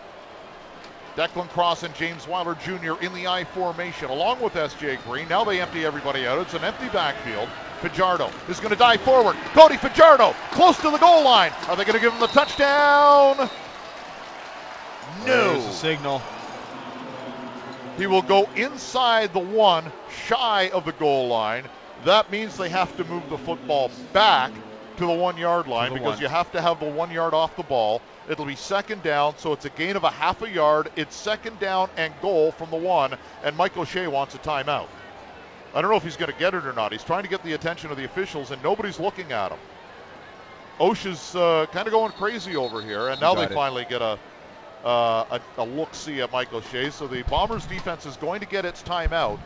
[1.15, 3.01] Declan Cross and James Wilder Jr.
[3.01, 4.99] in the I formation, along with S.J.
[5.07, 5.29] Green.
[5.29, 6.41] Now they empty everybody out.
[6.41, 7.49] It's an empty backfield.
[7.85, 9.37] Fajardo is going to dive forward.
[9.53, 11.53] Cody Fajardo close to the goal line.
[11.69, 13.37] Are they going to give him the touchdown?
[15.27, 15.53] No.
[15.53, 16.23] There's a signal.
[17.99, 19.93] He will go inside the one,
[20.27, 21.65] shy of the goal line.
[22.07, 24.53] That means they have to move the football back
[24.97, 26.23] to the one yard line because one.
[26.23, 28.01] you have to have the one yard off the ball.
[28.31, 30.91] It'll be second down, so it's a gain of a half a yard.
[30.97, 34.87] It's second down and goal from the one, and Michael O'Shea wants a timeout.
[35.75, 36.93] I don't know if he's going to get it or not.
[36.93, 39.59] He's trying to get the attention of the officials, and nobody's looking at him.
[40.81, 43.53] O'Shea's uh, kind of going crazy over here, and now they it.
[43.53, 44.19] finally get a
[44.85, 46.91] uh, a, a look see at Mike O'Shea.
[46.91, 49.41] So the Bombers defense is going to get its timeout,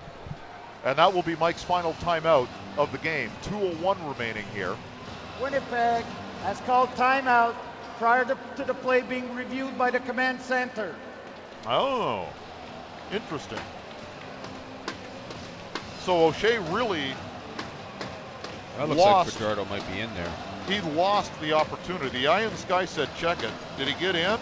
[0.84, 3.30] and that will be Mike's final timeout of the game.
[3.44, 4.76] 2:01 remaining here.
[5.40, 6.04] Winnipeg
[6.42, 7.54] has called timeout
[7.98, 10.94] prior to, to the play being reviewed by the command center.
[11.66, 12.26] Oh,
[13.12, 13.58] interesting.
[16.04, 17.14] So O'Shea really
[18.76, 19.28] That looks Lost.
[19.28, 20.32] like Fajardo might be in there.
[20.66, 22.22] he lost the opportunity.
[22.22, 23.52] The in the sky said check it.
[23.76, 24.38] Did he get in?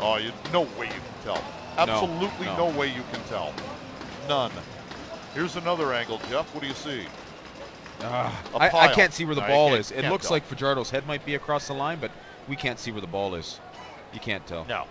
[0.00, 1.44] Oh, you, no way you can tell.
[1.78, 2.56] Absolutely no.
[2.70, 3.54] no way you can tell.
[4.28, 4.52] None.
[5.34, 6.52] Here's another angle, Jeff.
[6.54, 7.06] What do you see?
[8.02, 9.90] Ah, A I, I can't see where the ball is.
[9.90, 10.34] It looks tell.
[10.34, 12.10] like Fajardo's head might be across the line, but
[12.48, 13.60] we can't see where the ball is.
[14.12, 14.64] You can't tell.
[14.64, 14.86] No.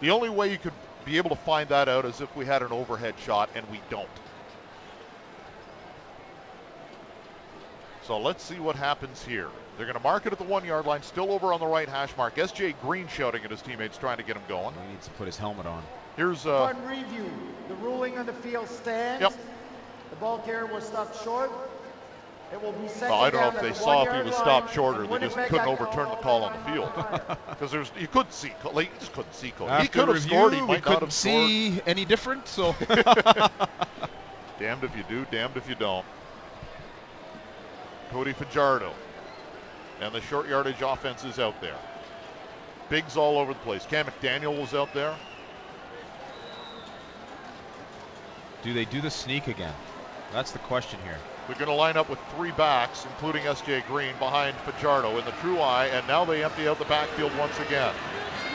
[0.00, 0.72] The only way you could
[1.04, 3.80] be able to find that out is if we had an overhead shot, and we
[3.90, 4.08] don't.
[8.04, 9.48] So let's see what happens here.
[9.76, 11.88] They're going to mark it at the one yard line, still over on the right
[11.88, 12.36] hash mark.
[12.38, 12.74] S.J.
[12.82, 14.74] Green shouting at his teammates, trying to get him going.
[14.74, 15.82] He needs to put his helmet on.
[16.16, 17.30] Here's uh, On review,
[17.68, 19.22] the ruling on the field stands.
[19.22, 19.32] Yep.
[20.10, 21.50] The ball carrier was stopped short.
[22.52, 24.36] It will be second well, I don't know if they the saw if he was
[24.36, 26.90] stopped short or they just couldn't overturn the call on the field.
[27.48, 28.50] because there's you couldn't see.
[28.60, 29.82] Co- Like, you just couldn't see Cody.
[29.82, 30.52] he could have review, scored.
[30.52, 31.48] He we might not couldn't have scored.
[31.48, 32.46] see any different.
[32.48, 32.74] So
[34.58, 36.04] Damned if you do, damned if you don't.
[38.12, 38.92] Cody Fajardo.
[40.00, 41.76] And the short yardage offense is out there.
[42.88, 43.86] Bigs all over the place.
[43.86, 45.14] Cam McDaniel was out there.
[48.62, 49.74] do they do the sneak again?
[50.32, 51.18] That's the question here.
[51.46, 53.84] They're going to line up with three backs, including S.J.
[53.88, 57.58] Green, behind Fajardo in the true eye, and now they empty out the backfield once
[57.58, 57.92] again.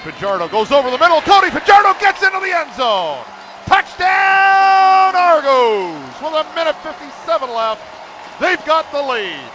[0.03, 1.21] Fajardo goes over the middle.
[1.21, 3.23] Cody Fajardo gets into the end zone.
[3.65, 6.21] Touchdown, Argos!
[6.21, 7.96] With a minute 57 left,
[8.39, 9.51] they've got the lead.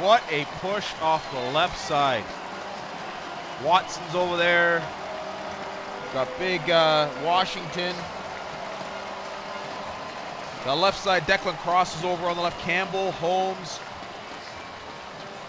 [0.00, 2.24] What a push off the left side.
[3.64, 4.82] Watson's over there.
[6.12, 7.94] Got big uh, Washington.
[10.64, 12.60] The left side, Declan crosses over on the left.
[12.60, 13.78] Campbell, Holmes.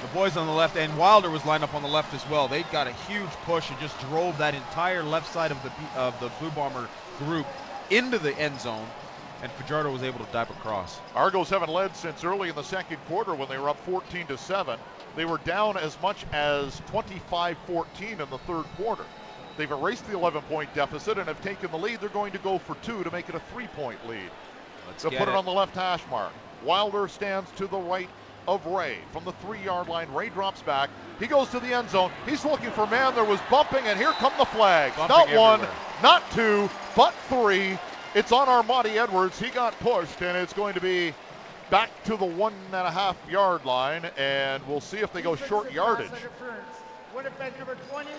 [0.01, 2.47] The boys on the left, and Wilder was lined up on the left as well.
[2.47, 6.19] They got a huge push and just drove that entire left side of the of
[6.19, 7.47] the Blue Bomber group
[7.89, 8.85] into the end zone,
[9.41, 10.99] and Fajardo was able to dive across.
[11.15, 14.37] Argos haven't led since early in the second quarter when they were up 14 to
[14.37, 14.79] 7.
[15.15, 19.05] They were down as much as 25-14 in the third quarter.
[19.57, 21.99] They've erased the 11-point deficit and have taken the lead.
[21.99, 24.29] They're going to go for two to make it a three-point lead.
[24.87, 25.31] Let's They'll put it.
[25.31, 25.35] it.
[25.35, 26.31] on the left hash mark.
[26.63, 28.09] Wilder stands to the right
[28.47, 30.11] of Ray from the three-yard line.
[30.13, 30.89] Ray drops back.
[31.19, 32.11] He goes to the end zone.
[32.25, 33.13] He's looking for man.
[33.15, 34.95] There was bumping, and here come the flags.
[34.95, 35.67] Bumping not one,
[36.01, 37.77] not two, but three.
[38.15, 39.39] It's on Armani Edwards.
[39.39, 41.13] He got pushed, and it's going to be
[41.69, 45.35] back to the one and a half yard line, and we'll see if they go
[45.35, 46.11] short yardage.
[47.13, 48.13] Winnipeg number 21.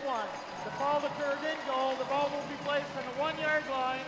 [0.65, 1.95] The ball occurred in goal.
[1.97, 4.01] The ball will be placed on the one-yard line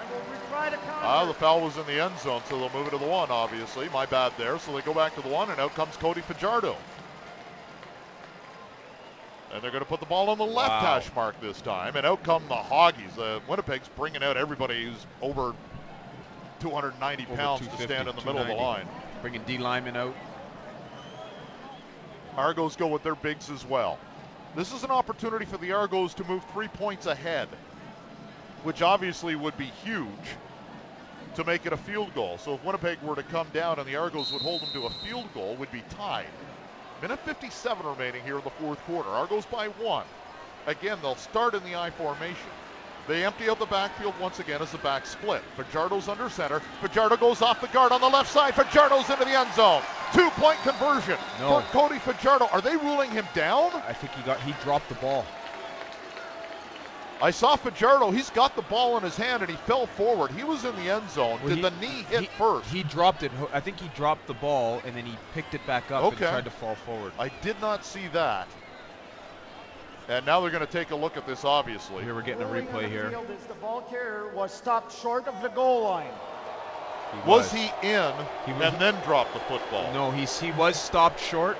[0.00, 1.04] and we'll retry to convert.
[1.04, 3.30] Ah, the foul was in the end zone, so they'll move it to the one,
[3.30, 3.88] obviously.
[3.90, 4.58] My bad there.
[4.58, 6.76] So they go back to the one, and out comes Cody Fajardo.
[9.52, 10.80] And they're going to put the ball on the left Wow.
[10.80, 13.18] hash mark this time, and out come the Hoggies.
[13.18, 15.54] Uh, Winnipeg's bringing out everybody who's over
[16.60, 18.86] 290 Over pounds to stand in the middle of the line.
[19.22, 20.14] Bringing D lineman out.
[22.36, 23.98] Argos go with their bigs as well.
[24.54, 27.48] This is an opportunity for the Argos to move three points ahead,
[28.64, 30.08] which obviously would be huge
[31.34, 32.38] to make it a field goal.
[32.38, 34.90] So if Winnipeg were to come down and the Argos would hold them to a
[34.90, 36.26] field goal, would be tied.
[37.00, 39.08] Minute 57 remaining here in the fourth quarter.
[39.10, 40.04] Argos by one.
[40.66, 42.50] Again, they'll start in the I formation.
[43.06, 45.42] They empty out the backfield once again as the back split.
[45.56, 46.60] Fajardo's under center.
[46.82, 48.54] Fajardo goes off the guard on the left side.
[48.54, 49.80] Fajardo's into the end zone.
[50.12, 51.60] Two point conversion No.
[51.60, 52.48] for Cody Fajardo.
[52.52, 53.70] Are they ruling him down?
[53.86, 55.24] I think he got he dropped the ball.
[57.20, 58.12] I saw Fajardo.
[58.12, 60.30] He's got the ball in his hand and he fell forward.
[60.30, 61.40] He was in the end zone.
[61.40, 62.70] Well, Did he- the knee hit he, first?
[62.70, 63.32] He dropped it.
[63.52, 66.24] I think he dropped the ball and then he picked it back up Okay.
[66.24, 67.12] and tried to fall forward.
[67.18, 68.46] I did not see that.
[70.08, 72.02] And now they're going to take a look at this, obviously.
[72.04, 73.10] Here we're getting a replay the here.
[73.10, 76.10] field is the ball carrier was stopped short of the goal line.
[77.12, 78.12] He Was he in
[78.46, 79.92] He was- and then dropped the football?
[79.92, 81.56] No, he's he was stopped short,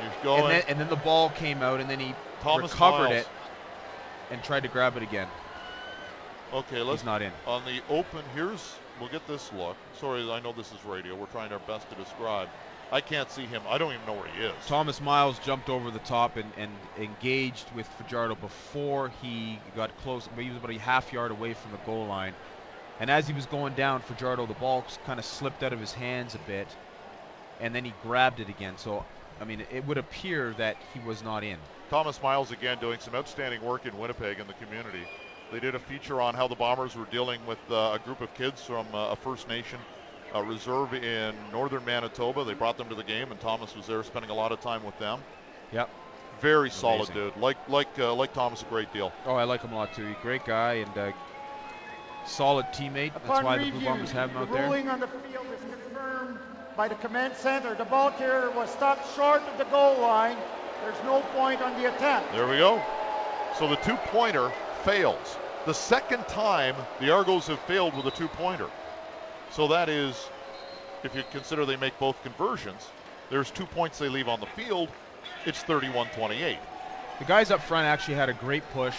[0.00, 0.42] He's going.
[0.44, 3.14] and then and then the ball came out, and then he Thomas recovered Miles.
[3.22, 3.28] it
[4.30, 5.28] and tried to grab it again.
[6.52, 7.32] okay, let's He's not in.
[7.46, 8.22] on the open.
[8.34, 9.76] Here's we'll get this look.
[10.00, 11.14] Sorry, I know this is radio.
[11.14, 12.48] We're trying our best to describe.
[12.90, 13.62] I can't see him.
[13.68, 14.54] I don't even know where he is.
[14.66, 20.26] Thomas Miles jumped over the top and, and engaged with Fajardo before he got close.
[20.38, 22.32] He was about a half yard away from the goal line.
[22.98, 25.92] And as he was going down, Fajardo, the ball kind of slipped out of his
[25.92, 26.66] hands a bit,
[27.60, 28.78] and then he grabbed it again.
[28.78, 29.04] So,
[29.40, 31.58] I mean, it would appear that he was not in.
[31.90, 35.04] Thomas Miles again doing some outstanding work in Winnipeg in the community.
[35.50, 38.32] They did a feature on how the Bombers were dealing with uh, a group of
[38.34, 39.78] kids from uh, a First Nation
[40.34, 42.44] uh, reserve in northern Manitoba.
[42.44, 44.84] They brought them to the game, and Thomas was there spending a lot of time
[44.84, 45.20] with them.
[45.72, 45.88] Yep.
[46.40, 47.36] Very solid dude.
[47.36, 49.12] Like like uh, like Thomas a great deal.
[49.24, 50.06] Oh, I like him a lot too.
[50.06, 51.12] He's a great guy and uh,
[52.26, 53.12] solid teammate.
[53.14, 54.64] That's Upon why the Blue Bombers have him out there.
[54.64, 56.38] ruling on the field is confirmed
[56.78, 57.74] by the command center.
[57.74, 60.36] The ball carrier was stopped short of the goal line.
[60.84, 62.30] There's no point on the attempt.
[62.30, 62.80] There we go.
[63.58, 64.52] So the two pointer
[64.84, 65.36] fails.
[65.66, 68.70] The second time the Argos have failed with a two pointer.
[69.50, 70.28] So that is,
[71.02, 72.86] if you consider they make both conversions,
[73.28, 74.88] there's two points they leave on the field.
[75.46, 76.58] It's 31 28.
[77.18, 78.96] The guys up front actually had a great push.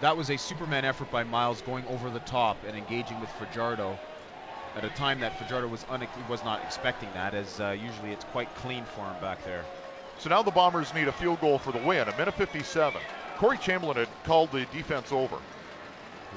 [0.00, 3.96] That was a Superman effort by Miles going over the top and engaging with Fajardo
[4.76, 8.24] at a time that Fajardo was une- was not expecting that, as uh, usually it's
[8.24, 9.64] quite clean for him back there.
[10.18, 12.08] So now the Bombers need a field goal for the win.
[12.08, 13.00] A minute 57.
[13.38, 15.36] Corey Chamberlain had called the defense over.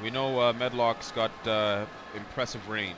[0.02, 2.96] We know uh, Medlock's got uh, impressive range.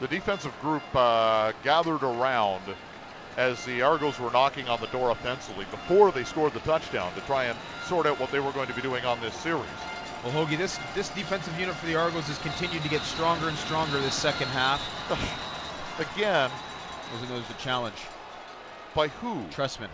[0.00, 2.62] The defensive group uh, gathered around
[3.36, 7.20] as the Argos were knocking on the door offensively before they scored the touchdown to
[7.22, 9.64] try and sort out what they were going to be doing on this series.
[10.24, 13.56] Well, Hoagie, this this defensive unit for the Argos has continued to get stronger and
[13.58, 14.80] stronger this second half.
[16.16, 16.50] Again,
[17.12, 18.02] Was it was a challenge?
[18.94, 19.34] by who?
[19.50, 19.90] Trestman.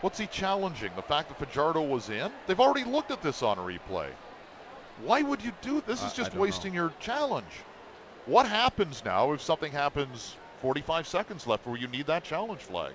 [0.00, 0.90] What's he challenging?
[0.96, 2.30] The fact that Fajardo was in?
[2.46, 4.08] They've already looked at this on a replay.
[5.04, 6.02] Why would you do this?
[6.02, 7.52] I- Is just wasting your challenge.
[8.26, 12.94] What happens now if something happens 45 seconds left where you need that challenge flag?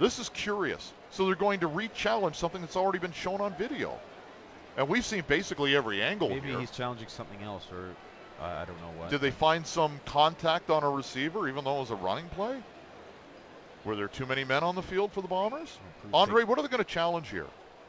[0.00, 0.92] This is curious.
[1.10, 3.98] So they're going to re-challenge something that's already been shown on video.
[4.76, 6.60] And we've seen basically every angle Maybe here.
[6.60, 7.90] he's challenging something else, or
[8.40, 9.10] uh, I don't know what.
[9.10, 12.62] Did they find some contact on a receiver even though it was a running play?
[13.84, 15.76] Were there too many men on the field for the Bombers?
[16.14, 17.46] Andre, what are they going to challenge here?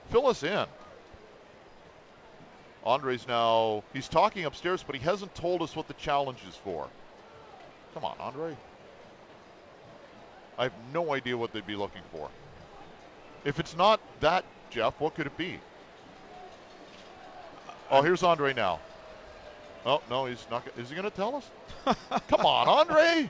[0.10, 0.66] Fill us in.
[2.84, 6.90] Andre's now, he's talking upstairs, but he hasn't told us what the challenge is for.
[7.94, 8.58] Come on, Andre.
[10.58, 12.30] I have no idea what they'd be looking for.
[13.46, 15.60] If it's not that, Jeff, what could it be?
[17.94, 18.80] Oh, here's Andre now.
[19.86, 20.64] Oh, no, he's not.
[20.78, 21.50] Is he going to tell us?
[22.28, 23.30] Come on, Andre.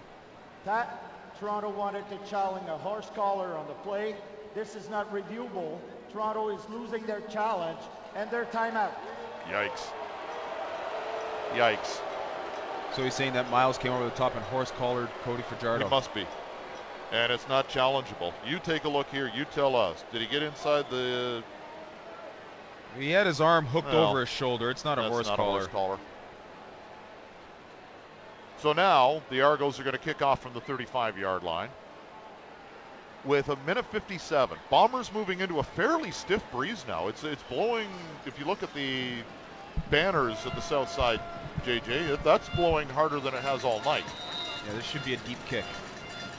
[0.64, 1.04] That
[1.38, 4.16] Toronto wanted to challenge a horse collar on the play.
[4.56, 5.80] This is not reviewable.
[6.14, 7.80] Toronto is losing their challenge
[8.16, 8.92] and their timeout.
[9.50, 9.88] Yikes.
[11.56, 12.00] Yikes.
[12.96, 15.88] So he's saying that Miles came over the top and horse collared Cody Fajardo.
[15.88, 16.26] It must be.
[17.12, 18.32] And it's not challengeable.
[18.48, 19.30] You take a look here.
[19.36, 20.06] You tell us.
[20.14, 21.44] Did he get inside the?
[22.98, 24.70] He had his arm hooked Well, over his shoulder.
[24.70, 25.50] It's not a horse not collar.
[25.50, 25.98] a horse collar.
[28.60, 31.70] So now the Argos are going to kick off from the 35-yard line
[33.26, 34.58] with a minute 57.
[34.70, 37.08] Bombers moving into a fairly stiff breeze now.
[37.08, 37.88] It's it's blowing.
[38.26, 39.12] If you look at the
[39.90, 41.20] banners at the south side,
[41.66, 44.04] JJ, that's blowing harder than it has all night.
[44.68, 45.66] Yeah, this should be a deep kick.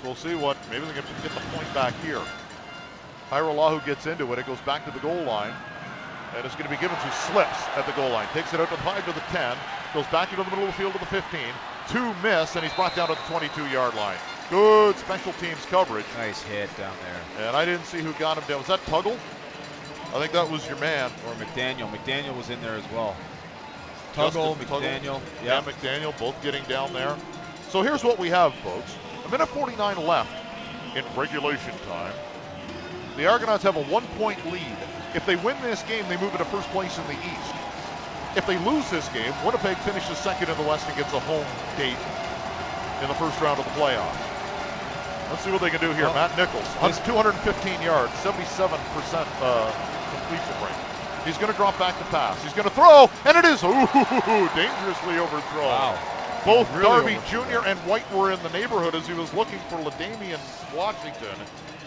[0.03, 0.57] We'll see what.
[0.71, 2.21] Maybe they can get the point back here.
[3.31, 4.39] Hajrullahu gets into it.
[4.39, 5.53] It goes back to the goal line.
[6.37, 8.27] And it's going to be given to Slips at the goal line.
[8.33, 9.57] Takes it out to the 5 to the 10.
[9.95, 11.41] Goes back into the middle of the field to the 15.
[11.89, 14.17] Two miss, and he's brought down to the 22 yard line.
[14.51, 16.05] Good special teams coverage.
[16.17, 17.47] Nice hit down there.
[17.47, 18.59] And I didn't see who got him down.
[18.59, 19.17] Was that Tuggle?
[20.15, 21.11] I think that was your man.
[21.27, 21.91] Or McDaniel.
[21.91, 23.17] McDaniel was in there as well.
[24.15, 25.17] Justin Tuggle, Tuggle McDaniel.
[25.39, 25.61] and Yeah.
[25.63, 27.17] McDaniel both getting down there.
[27.69, 28.97] So here's what we have, folks.
[29.27, 30.31] A minute 49 left
[30.97, 32.13] in regulation time.
[33.17, 34.77] The Argonauts have a one-point lead.
[35.15, 37.55] If they win this game, they move into first place in the East.
[38.37, 41.47] If they lose this game, Winnipeg finishes second in the West and gets a home
[41.79, 41.95] date
[43.03, 44.19] in the first round of the playoffs.
[45.31, 46.11] Let's see what they can do here.
[46.11, 46.67] Well, Matt Nichols,
[47.07, 48.75] 215 yards, 77%
[49.41, 49.71] uh,
[50.11, 50.75] completion rate.
[51.25, 52.43] He's going to drop back to pass.
[52.43, 53.71] He's going to throw, and it is ooh,
[54.59, 55.71] dangerously overthrown.
[55.71, 55.99] Wow.
[56.45, 57.19] Both Really Darby.
[57.31, 57.67] Jr.
[57.67, 60.41] and White were in the neighborhood as he was looking for L'Damian
[60.75, 61.39] Washington.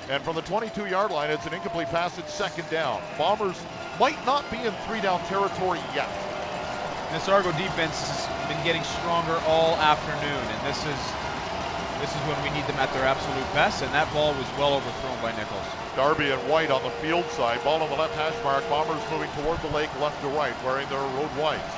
[0.09, 2.17] And from the 22 yard line, it's an incomplete pass.
[2.17, 3.01] It's second down.
[3.17, 3.59] Bombers
[3.99, 6.09] might not be in three down territory yet.
[7.11, 11.01] This Argo defense has been getting stronger all afternoon, and this is
[11.99, 13.83] this is when we need them at their absolute best.
[13.83, 15.67] And that ball was well overthrown by Nichols.
[15.95, 17.61] Darby and White on the field side.
[17.63, 18.63] Ball on the left hash mark.
[18.69, 21.75] Bombers moving toward the lake, left to right, wearing their road whites.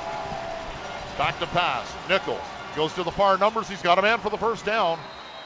[1.18, 1.90] Back to pass.
[2.08, 3.68] Nichols goes to the far numbers.
[3.68, 5.00] He's got a man for the first down.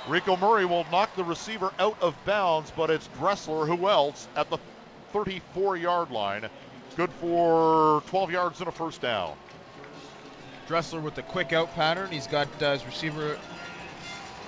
[0.07, 4.51] Rico Murray will knock the receiver out of bounds, but it's Dressler, who else, at
[4.51, 4.59] the
[5.13, 6.49] 34 yard line.
[6.97, 9.35] Good for 12 yards and a first down.
[10.69, 12.11] Dressler with the quick out pattern.
[12.11, 13.39] He's got uh, his receiver,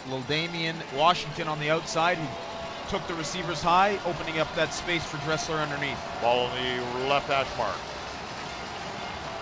[0.08, 2.26] L'Damian Washington on the outside, who
[2.90, 5.98] took the receivers high, opening up that space for Dressler underneath.
[6.20, 7.76] Ball on the left hash mark.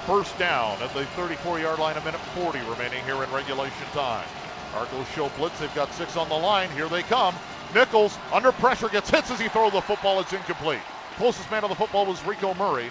[0.07, 4.27] First down at the 34 yard line, a minute 40 remaining here in regulation time.
[4.75, 5.59] Argos show blitz.
[5.59, 6.71] They've got six on the line.
[6.71, 7.35] Here they come.
[7.75, 10.21] Nichols under pressure gets hits as he throws the football.
[10.21, 10.81] It's incomplete.
[11.17, 12.91] Closest man to the football was Rico Murray.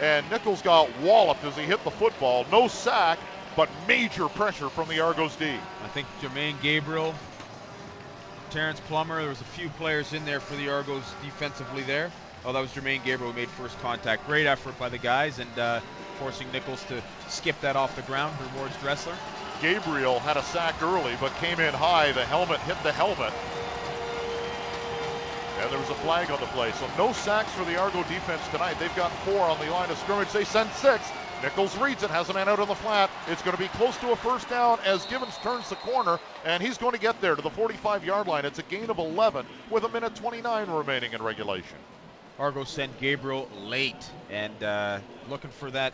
[0.00, 2.44] And Nichols got walloped as he hit the football.
[2.50, 3.18] No sack,
[3.56, 5.46] but major pressure from the Argos D.
[5.84, 7.14] I think Jermaine Gabriel,
[8.50, 12.10] Terrence Plummer, there was a few players in there for the Argos defensively there.
[12.44, 14.26] Oh, that was Jermaine Gabriel who made first contact.
[14.26, 15.80] Great effort by the guys and uh,
[16.18, 19.16] forcing Nichols to skip that off the ground rewards Dressler.
[19.60, 22.12] Gabriel had a sack early, but came in high.
[22.12, 23.32] The helmet hit the helmet.
[25.60, 26.72] And there was a flag on the play.
[26.72, 28.78] So no sacks for the Argo defense tonight.
[28.78, 30.30] They've got four on the line of scrimmage.
[30.30, 31.10] They send six.
[31.42, 33.10] Nichols reads it, has a man out on the flat.
[33.28, 36.62] It's going to be close to a first down as Gibbons turns the corner, and
[36.62, 38.44] he's going to get there to the 45 yard line.
[38.46, 41.76] It's a gain of 11 with a minute 29 remaining in regulation.
[42.38, 45.92] Argos sent Gabriel late and uh, looking for that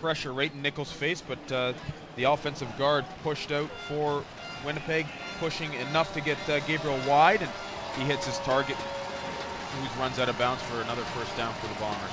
[0.00, 1.72] pressure right in Nichols' face, but uh,
[2.16, 4.24] the offensive guard pushed out for
[4.64, 5.06] Winnipeg,
[5.38, 7.50] pushing enough to get uh, Gabriel wide, and
[7.96, 8.76] he hits his target.
[8.76, 12.12] Who runs out of bounds for another first down for the Bombers.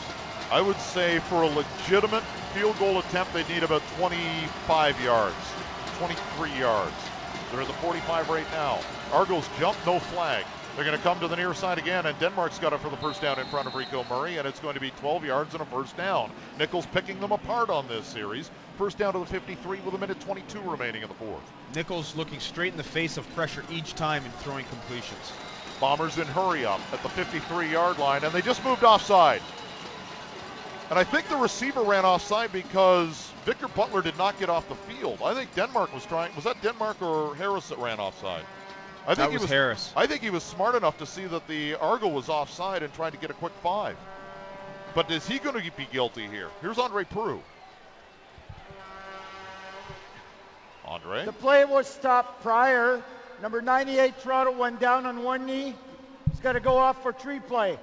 [0.52, 5.36] I would say for a legitimate field goal attempt, they need about 25 yards,
[5.98, 6.94] 23 yards.
[7.52, 8.80] They're at the 45 right now.
[9.12, 10.46] Argos jump, no flag.
[10.78, 12.98] They're going to come to the near side again, and Denmark's got it for the
[12.98, 15.64] first down in front of Rico Murray, and it's going to be 12 yards and
[15.64, 16.30] a first down.
[16.60, 18.52] Nichols picking them apart on this series.
[18.78, 21.52] First down to the 53 with a minute 22 remaining in the fourth.
[21.74, 25.32] Nichols looking straight in the face of pressure each time and throwing completions.
[25.82, 29.42] Bombers in hurry up at the 53 yard line, and they just moved offside.
[30.92, 34.76] And I think the receiver ran offside because Victor Butler did not get off the
[34.76, 35.24] field.
[35.24, 36.36] I think Denmark was trying.
[36.36, 38.46] Was that Denmark or Harris that ran offside?
[39.08, 39.94] I think That he was was Harris.
[39.96, 43.14] I think he was smart enough to see that the Argo was offside and trying
[43.14, 43.96] to get a quick five.
[44.94, 46.50] But is he going to be guilty here?
[46.62, 47.40] Here's Andre Proulx.
[50.86, 51.26] Andre.
[51.26, 53.02] The play was stopped prior.
[53.42, 55.74] Number 98 Toronto went down on one knee.
[56.30, 57.78] He's got to go off for tree play.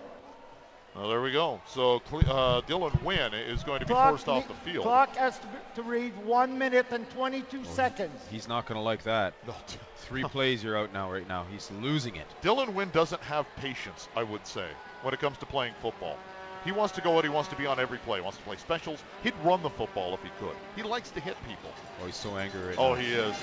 [0.95, 1.61] Well, there we go.
[1.67, 4.85] So uh, Dylan Wynn is going to be forced off the field.
[4.85, 8.13] Clock has to, to read one minute and 22 seconds.
[8.31, 9.35] He's not going to like that.
[9.47, 9.55] No,
[9.97, 11.11] Three plays, you're out now.
[11.11, 12.27] Right now, he's losing it.
[12.43, 14.69] Dylan Wynn doesn't have patience, I would say,
[15.03, 16.19] when it comes to playing football.
[16.65, 18.45] He wants to go out, he wants to be on every play, He wants to
[18.45, 19.03] play specials.
[19.23, 20.55] He'd run the football if he could.
[20.77, 21.71] He likes to hit people.
[22.03, 23.01] Oh, he's so angry right Oh, now.
[23.01, 23.35] he is.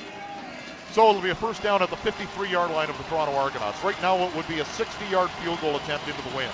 [0.92, 3.84] So it'll be a first down at the 53 yard line of the Toronto Argonauts.
[3.84, 6.52] Right now, it would be a 60 yard field goal attempt into the wind.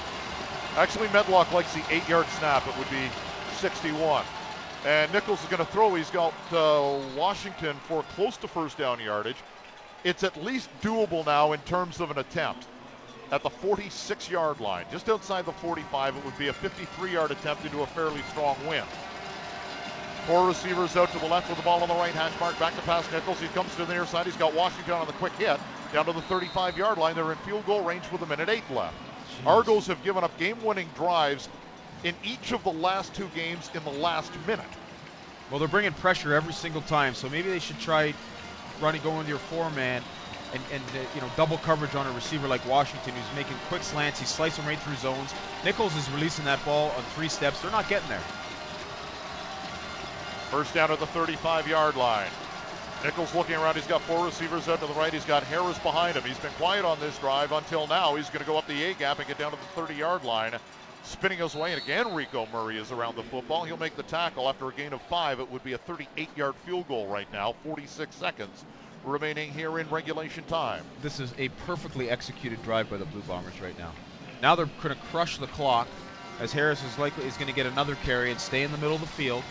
[0.78, 2.68] Actually, Medlock likes the eight yard snap.
[2.68, 3.10] It would be
[3.56, 4.24] 61.
[4.86, 5.96] And Nichols is going to throw.
[5.96, 9.38] He's got uh, Washington for close to first down yardage.
[10.04, 12.68] It's at least doable now in terms of an attempt.
[13.32, 17.32] At the 46 yard line, just outside the 45, it would be a 53 yard
[17.32, 18.84] attempt into a fairly strong win.
[20.28, 22.58] Four receivers out to the left with the ball on the right hash mark.
[22.60, 23.40] Back to pass Nichols.
[23.40, 24.28] He comes to the near side.
[24.28, 25.60] He's got Washington on the quick hit.
[25.92, 27.16] Down to the 35 yard line.
[27.16, 29.07] They're in field goal range with a minute eight left.
[29.46, 31.48] Argos have given up game winning drives
[32.04, 34.66] in each of the last two games in the last minute.
[35.50, 38.14] Well, they're bringing pressure every single time, so maybe they should try
[38.82, 40.02] running, going with your four-man,
[40.54, 43.84] and, and uh, you know double coverage on a receiver like Washington, who's making quick
[43.84, 44.20] slants.
[44.20, 45.34] He's slicing right through zones.
[45.64, 47.62] Nichols is releasing that ball on three steps.
[47.62, 48.24] They're not getting there.
[50.52, 52.30] First down at the 35 yard line.
[53.04, 53.76] Nichols looking around.
[53.76, 55.14] He's got four receivers out to the right.
[55.14, 56.24] He's got Harris behind him.
[56.24, 58.16] He's been quiet on this drive until now.
[58.16, 60.24] He's going to go up the A gap and get down to the 30 yard
[60.24, 60.54] line.
[61.04, 63.64] Spinning his way, and again, Rico Murray is around the football.
[63.64, 65.40] He'll make the tackle after a gain of five.
[65.40, 68.66] It would be a 38 yard field goal right now, 46 seconds
[69.06, 70.84] remaining here in regulation time.
[71.02, 73.94] This is a perfectly executed drive by the Blue Bombers right now.
[74.42, 75.88] Now they're going to crush the clock
[76.40, 78.96] as Harris is likely is going to get another carry and stay in the middle
[78.96, 79.44] of the field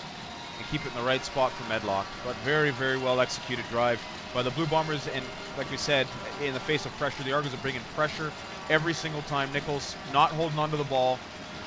[0.66, 2.06] keep it in the right spot for Medlock.
[2.24, 4.02] But very, very well executed drive
[4.34, 5.06] by the Blue Bombers.
[5.08, 5.24] And
[5.56, 6.06] like we said,
[6.42, 8.32] in the face of pressure, the Argos are bringing pressure
[8.70, 9.52] every single time.
[9.52, 11.16] Nichols not holding onto the ball,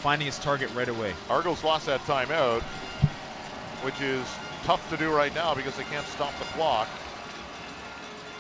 [0.02, 1.14] finding his target right away.
[1.30, 2.62] Argos lost that timeout,
[3.84, 4.26] which is
[4.64, 6.88] tough to do right now because they can't stop the clock.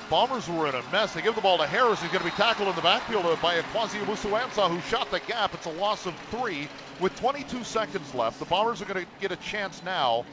[0.09, 1.13] Bombers were in a mess.
[1.13, 2.01] They give the ball to Harris.
[2.01, 5.19] He's going to be tackled in the backfield by a Quasi Wusuamsa who shot the
[5.19, 5.53] gap.
[5.53, 6.67] It's a loss of three
[6.99, 8.39] with 22 seconds left.
[8.39, 10.25] The Bombers are going to get a chance now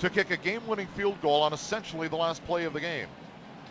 [0.00, 3.06] to kick a game-winning field goal on essentially the last play of the game.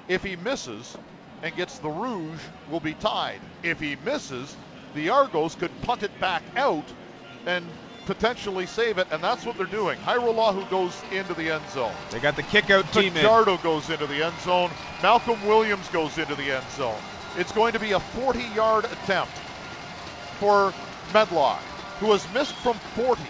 [0.07, 0.97] If he misses
[1.43, 3.39] and gets the Rouge, will be tied.
[3.63, 4.55] If he misses,
[4.95, 6.85] the Argos could punt it back out
[7.45, 7.65] and
[8.05, 9.97] potentially save it, and that's what they're doing.
[9.99, 11.93] who goes into the end zone.
[12.09, 13.61] They got the kick out team Fajardo in.
[13.61, 14.71] goes into the end zone.
[15.03, 16.99] Malcolm Williams goes into the end zone.
[17.37, 19.33] It's going to be a 40-yard attempt
[20.39, 20.73] for
[21.13, 21.61] Medlock,
[21.99, 23.21] who has missed from 40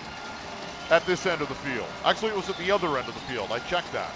[0.90, 1.88] at this end of the field.
[2.06, 3.52] Actually, it was at the other end of the field.
[3.52, 4.12] I checked that.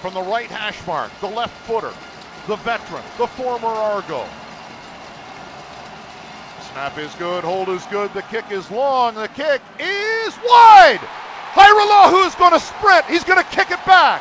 [0.00, 1.92] From the right hash mark, the left footer,
[2.46, 4.26] the veteran, the former Argo,
[6.74, 10.98] Snap is good, hold is good, the kick is long, the kick is wide!
[11.54, 14.20] Hajrullahu is going to sprint, he's going to kick it back.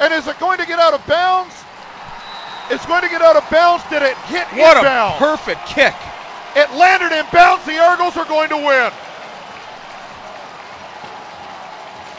[0.00, 1.54] And is it going to get out of bounds?
[2.70, 3.84] It's going to get out of bounds.
[3.90, 5.14] Did it hit what inbound?
[5.14, 5.94] a perfect kick.
[6.56, 7.64] It landed in bounds.
[7.66, 8.90] The Argos are going to win.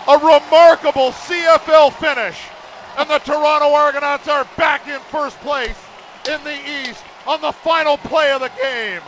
[0.07, 2.39] A remarkable CFL finish.
[2.97, 5.77] And the Toronto Argonauts are back in first place
[6.29, 6.57] in the
[6.89, 9.01] East on the final play of the game.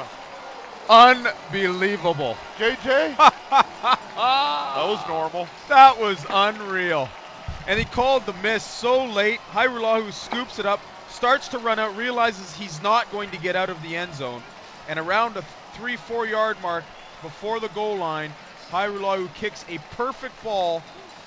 [0.89, 2.37] Unbelievable.
[2.57, 3.17] JJ?
[3.17, 3.67] that
[4.77, 5.47] was normal.
[5.69, 7.09] That was unreal.
[7.67, 9.39] And he called the miss so late.
[9.51, 13.69] Hajrullahu scoops it up, starts to run out, realizes he's not going to get out
[13.69, 14.43] of the end zone.
[14.89, 16.83] And around a three, four yard mark
[17.21, 18.31] before the goal line,
[18.69, 20.81] Hajrullahu kicks a perfect ball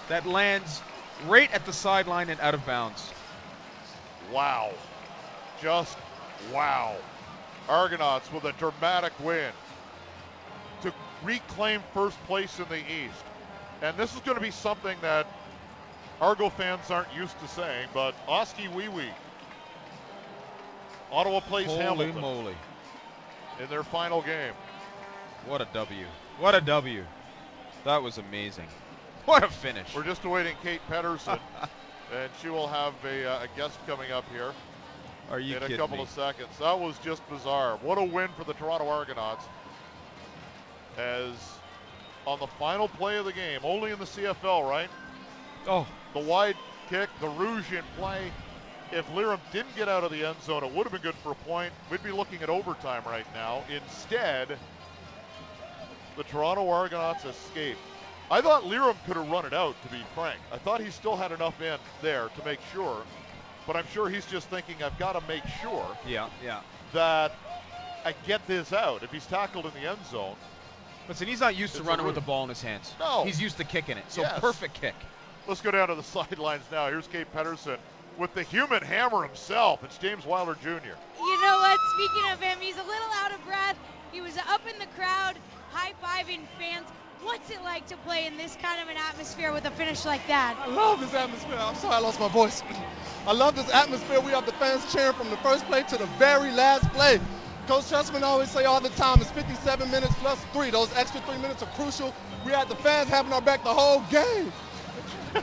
[0.08, 0.82] that lands
[1.26, 3.10] right at the sideline and out of bounds.
[4.32, 4.72] Wow.
[5.62, 5.96] Just
[6.52, 6.96] wow.
[7.68, 9.52] Argonauts with a dramatic win
[10.82, 10.92] to
[11.24, 13.24] reclaim first place in the East.
[13.82, 15.26] And this is going to be something that
[16.20, 19.10] Argo fans aren't used to saying, but Oskee Wee Wee.
[21.12, 22.54] Ottawa plays Holy Hamilton moly.
[23.60, 24.54] in their final game.
[25.46, 26.06] What a W.
[26.38, 27.04] What a W.
[27.84, 28.66] That was amazing.
[29.26, 29.92] What a finish.
[29.92, 31.40] We're just awaiting Kate Pedersen,
[32.14, 34.52] and she will have a, uh, a guest coming up here.
[35.32, 36.04] Are you in a couple me?
[36.04, 36.56] of seconds.
[36.60, 37.76] That was just bizarre.
[37.78, 39.44] What a win for the Toronto Argonauts.
[40.96, 41.32] As
[42.24, 44.88] on the final play of the game, only in the CFL, right?
[45.66, 45.86] Oh.
[46.14, 46.56] The wide
[46.88, 48.30] kick, the rouge in play.
[48.92, 51.32] If Lirim didn't get out of the end zone, it would have been good for
[51.32, 51.72] a point.
[51.90, 53.64] We'd be looking at overtime right now.
[53.68, 54.56] Instead,
[56.16, 57.76] the Toronto Argonauts escape.
[58.30, 60.40] I thought Lirim could have run it out, to be frank.
[60.52, 63.02] I thought he still had enough in there to make sure.
[63.66, 66.60] But I'm sure he's just thinking, I've got to make sure yeah, yeah.
[66.92, 67.32] that
[68.04, 69.02] I get this out.
[69.02, 70.36] If he's tackled in the end zone.
[71.08, 72.92] Listen, he's not used to running with the ball in his hands.
[72.98, 73.24] No.
[73.24, 74.04] He's used to kicking it.
[74.08, 74.40] So yes.
[74.40, 74.94] perfect kick.
[75.46, 76.88] Let's go down to the sidelines now.
[76.88, 77.78] Here's Kate Pedersen
[78.18, 79.84] with the human hammer himself.
[79.84, 80.68] It's James Wilder Jr.
[81.18, 81.78] You know what?
[81.94, 83.76] Speaking of him, he's a little out of breath.
[84.12, 85.36] He was up in the crowd,
[85.76, 86.86] high fiving fans.
[87.22, 90.26] What's it like to play in this kind of an atmosphere with a finish like
[90.28, 90.56] that?
[90.58, 91.58] I love this atmosphere.
[91.58, 92.62] I'm sorry I lost my voice.
[93.26, 94.20] I love this atmosphere.
[94.20, 97.20] We have the fans cheering from the first play to the very last play.
[97.66, 100.70] Coach Trestman always say all the time, it's 57 minutes plus three.
[100.70, 102.14] Those extra three minutes are crucial.
[102.44, 104.52] We had the fans having our back the whole game.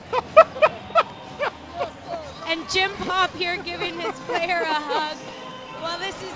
[2.47, 5.17] and Jim Popp here giving his player a hug.
[5.81, 6.33] Well, this is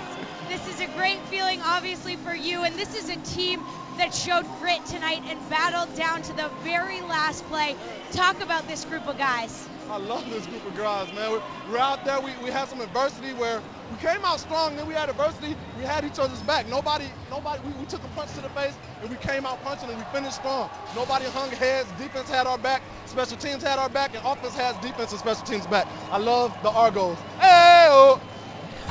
[0.48, 2.64] this is a great feeling, obviously, for you.
[2.64, 3.60] And this is a team
[3.98, 7.76] that showed grit tonight and battled down to the very last play.
[8.12, 9.68] Talk about this group of guys.
[9.90, 11.40] I love this group of guys, man.
[11.70, 12.20] We're, out there.
[12.20, 14.76] We, we had some adversity where we came out strong.
[14.76, 15.56] Then we had adversity.
[15.78, 16.68] We had each other's back.
[16.68, 17.60] Nobody, nobody.
[17.66, 20.04] We, we took a punch to the face and we came out punching and we
[20.12, 20.68] finished strong.
[20.94, 21.90] Nobody hung heads.
[21.92, 22.82] Defense had our back.
[23.06, 25.86] Special teams had our back, and offense has defense and special teams back.
[26.12, 27.16] I love the Argos.
[27.40, 28.14] Hey!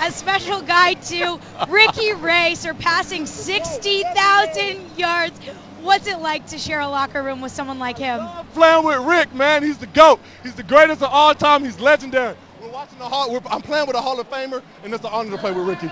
[0.02, 1.40] A special guy too,
[1.70, 5.38] Ricky Ray surpassing 60,000 yards.
[5.82, 8.20] What's it like to share a locker room with someone like him?
[8.20, 9.64] I'm playing with Rick, man.
[9.64, 10.20] He's the GOAT.
[10.44, 11.64] He's the greatest of all time.
[11.64, 12.36] He's legendary.
[12.62, 13.40] We're watching the Hall.
[13.50, 15.90] I'm playing with a Hall of Famer, and it's an honor to play with Ricky.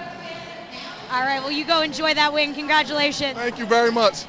[1.12, 2.53] All right, well, you go enjoy that win.
[2.56, 3.38] Congratulations.
[3.38, 4.26] Thank you very much.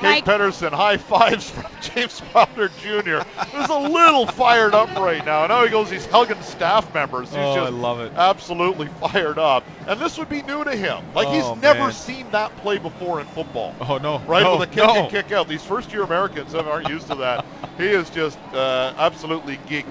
[0.00, 3.20] Kate Pedersen high fives from James Wilder Jr.
[3.50, 5.46] who's a little fired up right now.
[5.46, 7.30] Now he goes, he's hugging staff members.
[7.30, 8.12] He's Oh, just I love it.
[8.16, 9.64] absolutely fired up.
[9.86, 11.02] And this would be new to him.
[11.14, 11.92] Like Oh, he's never man.
[11.92, 13.74] seen that play before in football.
[13.80, 14.18] Oh no!
[14.20, 14.94] Right no, with a kick no.
[14.94, 15.48] and kick out.
[15.48, 17.44] These first year Americans aren't used to that.
[17.76, 19.86] He is just uh, absolutely geek.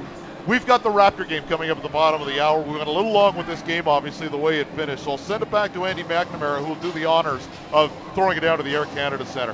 [0.45, 2.61] We've got the Raptor game coming up at the bottom of the hour.
[2.61, 5.03] We went a little long with this game, obviously, the way it finished.
[5.03, 8.37] So I'll send it back to Andy McNamara, who will do the honors of throwing
[8.37, 9.53] it down to the Air Canada Center.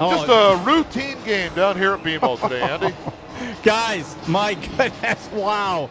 [0.00, 0.10] Oh.
[0.10, 2.94] Just a routine game down here at BMO today, Andy.
[3.62, 5.90] Guys, my goodness, wow.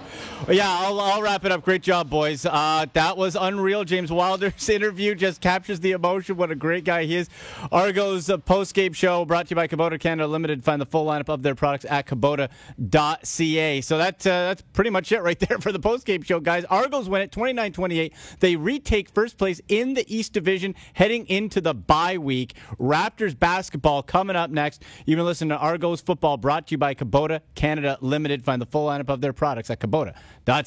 [0.50, 1.62] Yeah, I'll, I'll wrap it up.
[1.62, 2.46] Great job, boys.
[2.46, 3.84] Uh, that was unreal.
[3.84, 6.38] James Wilder's interview just captures the emotion.
[6.38, 7.30] What a great guy he is.
[7.70, 10.64] Argo's uh, post-game show brought to you by Kubota Canada Limited.
[10.64, 13.82] Find the full lineup of their products at Kubota.ca.
[13.82, 16.64] So that, uh, that's pretty much it right there for the post-game show, guys.
[16.66, 18.14] Argos win it 29-28.
[18.40, 22.54] They retake first place in the East Division heading into the bye week.
[22.80, 24.84] Raptors basketball coming up next.
[25.06, 28.46] You've been listening to Argos football brought to you by Kubota Canada Limited.
[28.46, 30.14] Find the full lineup of their products at Kubota.ca
[30.48, 30.64] ca.